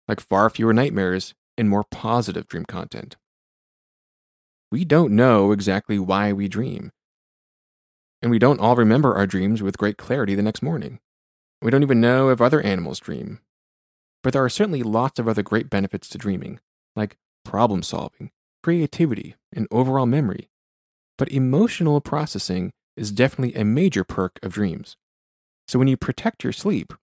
like 0.08 0.20
far 0.20 0.50
fewer 0.50 0.74
nightmares 0.74 1.34
and 1.58 1.70
more 1.70 1.86
positive 1.92 2.48
dream 2.48 2.66
content. 2.66 3.16
We 4.72 4.86
don't 4.86 5.14
know 5.14 5.52
exactly 5.52 5.98
why 5.98 6.32
we 6.34 6.48
dream, 6.48 6.92
and 8.22 8.30
we 8.30 8.40
don't 8.40 8.60
all 8.60 8.76
remember 8.76 9.16
our 9.16 9.26
dreams 9.26 9.62
with 9.64 9.78
great 9.78 9.98
clarity 9.98 10.36
the 10.36 10.42
next 10.42 10.62
morning. 10.62 11.00
We 11.62 11.72
don't 11.72 11.84
even 11.84 12.02
know 12.02 12.30
if 12.30 12.42
other 12.42 12.62
animals 12.62 13.00
dream. 13.00 13.40
But 14.22 14.34
there 14.34 14.44
are 14.44 14.50
certainly 14.50 14.84
lots 14.84 15.20
of 15.20 15.28
other 15.28 15.44
great 15.44 15.70
benefits 15.70 16.10
to 16.10 16.18
dreaming, 16.18 16.60
like 16.96 17.18
problem 17.46 17.84
solving, 17.84 18.32
creativity, 18.62 19.36
and 19.54 19.68
overall 19.72 20.06
memory. 20.06 20.50
But 21.18 21.32
emotional 21.32 22.02
processing 22.02 22.72
is 22.98 23.12
definitely 23.12 23.60
a 23.60 23.66
major 23.66 24.04
perk 24.04 24.40
of 24.44 24.54
dreams. 24.54 24.98
So 25.68 25.80
when 25.80 25.88
you 25.88 25.98
protect 25.98 26.44
your 26.44 26.54
sleep, 26.54 26.94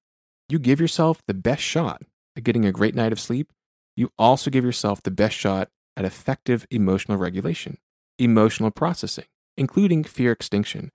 you 0.49 0.59
give 0.59 0.81
yourself 0.81 1.23
the 1.27 1.35
best 1.35 1.63
shot 1.63 2.03
at 2.37 2.45
getting 2.45 2.65
a 2.65 2.73
great 2.73 2.95
night 2.95 3.13
of 3.13 3.21
sleep. 3.21 3.53
You 3.97 4.11
also 4.19 4.51
give 4.51 4.65
yourself 4.65 5.03
the 5.03 5.11
best 5.11 5.37
shot 5.37 5.69
at 5.97 6.05
effective 6.05 6.67
emotional 6.71 7.17
regulation, 7.17 7.79
emotional 8.19 8.71
processing, 8.71 9.25
including 9.57 10.05
fear 10.05 10.33
extinction, 10.33 10.91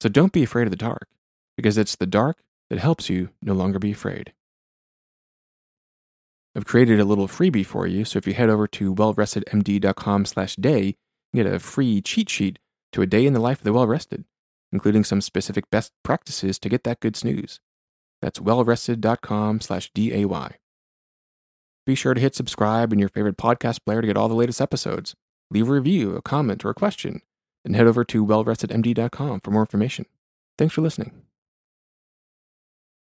so 0.00 0.08
don't 0.08 0.32
be 0.32 0.42
afraid 0.42 0.64
of 0.64 0.70
the 0.70 0.76
dark, 0.76 1.06
because 1.56 1.78
it's 1.78 1.94
the 1.94 2.06
dark 2.06 2.42
that 2.70 2.80
helps 2.80 3.08
you 3.08 3.28
no 3.40 3.52
longer 3.52 3.78
be 3.78 3.92
afraid. 3.92 4.32
I've 6.56 6.66
created 6.66 6.98
a 6.98 7.04
little 7.04 7.28
freebie 7.28 7.64
for 7.64 7.86
you, 7.86 8.04
so 8.04 8.18
if 8.18 8.26
you 8.26 8.34
head 8.34 8.50
over 8.50 8.66
to 8.66 8.94
wellrestedmd.com 8.94 10.24
slash 10.24 10.56
day, 10.56 10.96
you 11.32 11.44
get 11.44 11.46
a 11.46 11.60
free 11.60 12.02
cheat 12.02 12.28
sheet 12.28 12.58
to 12.92 13.02
a 13.02 13.06
day 13.06 13.26
in 13.26 13.32
the 13.32 13.40
life 13.40 13.58
of 13.58 13.64
the 13.64 13.72
well-rested, 13.72 14.24
including 14.72 15.04
some 15.04 15.20
specific 15.20 15.70
best 15.70 15.92
practices 16.02 16.58
to 16.58 16.68
get 16.68 16.84
that 16.84 17.00
good 17.00 17.16
snooze. 17.16 17.60
That's 18.20 18.38
wellrested.com 18.38 19.60
slash 19.60 19.90
D-A-Y. 19.94 20.56
Be 21.84 21.94
sure 21.94 22.14
to 22.14 22.20
hit 22.20 22.34
subscribe 22.36 22.92
in 22.92 22.98
your 22.98 23.08
favorite 23.08 23.36
podcast 23.36 23.84
player 23.84 24.00
to 24.00 24.06
get 24.06 24.16
all 24.16 24.28
the 24.28 24.34
latest 24.34 24.60
episodes. 24.60 25.14
Leave 25.50 25.68
a 25.68 25.72
review, 25.72 26.14
a 26.14 26.22
comment, 26.22 26.64
or 26.64 26.70
a 26.70 26.74
question, 26.74 27.22
and 27.64 27.74
head 27.74 27.86
over 27.86 28.04
to 28.04 28.24
wellrestedmd.com 28.24 29.40
for 29.40 29.50
more 29.50 29.62
information. 29.62 30.06
Thanks 30.56 30.74
for 30.74 30.82
listening. 30.82 31.31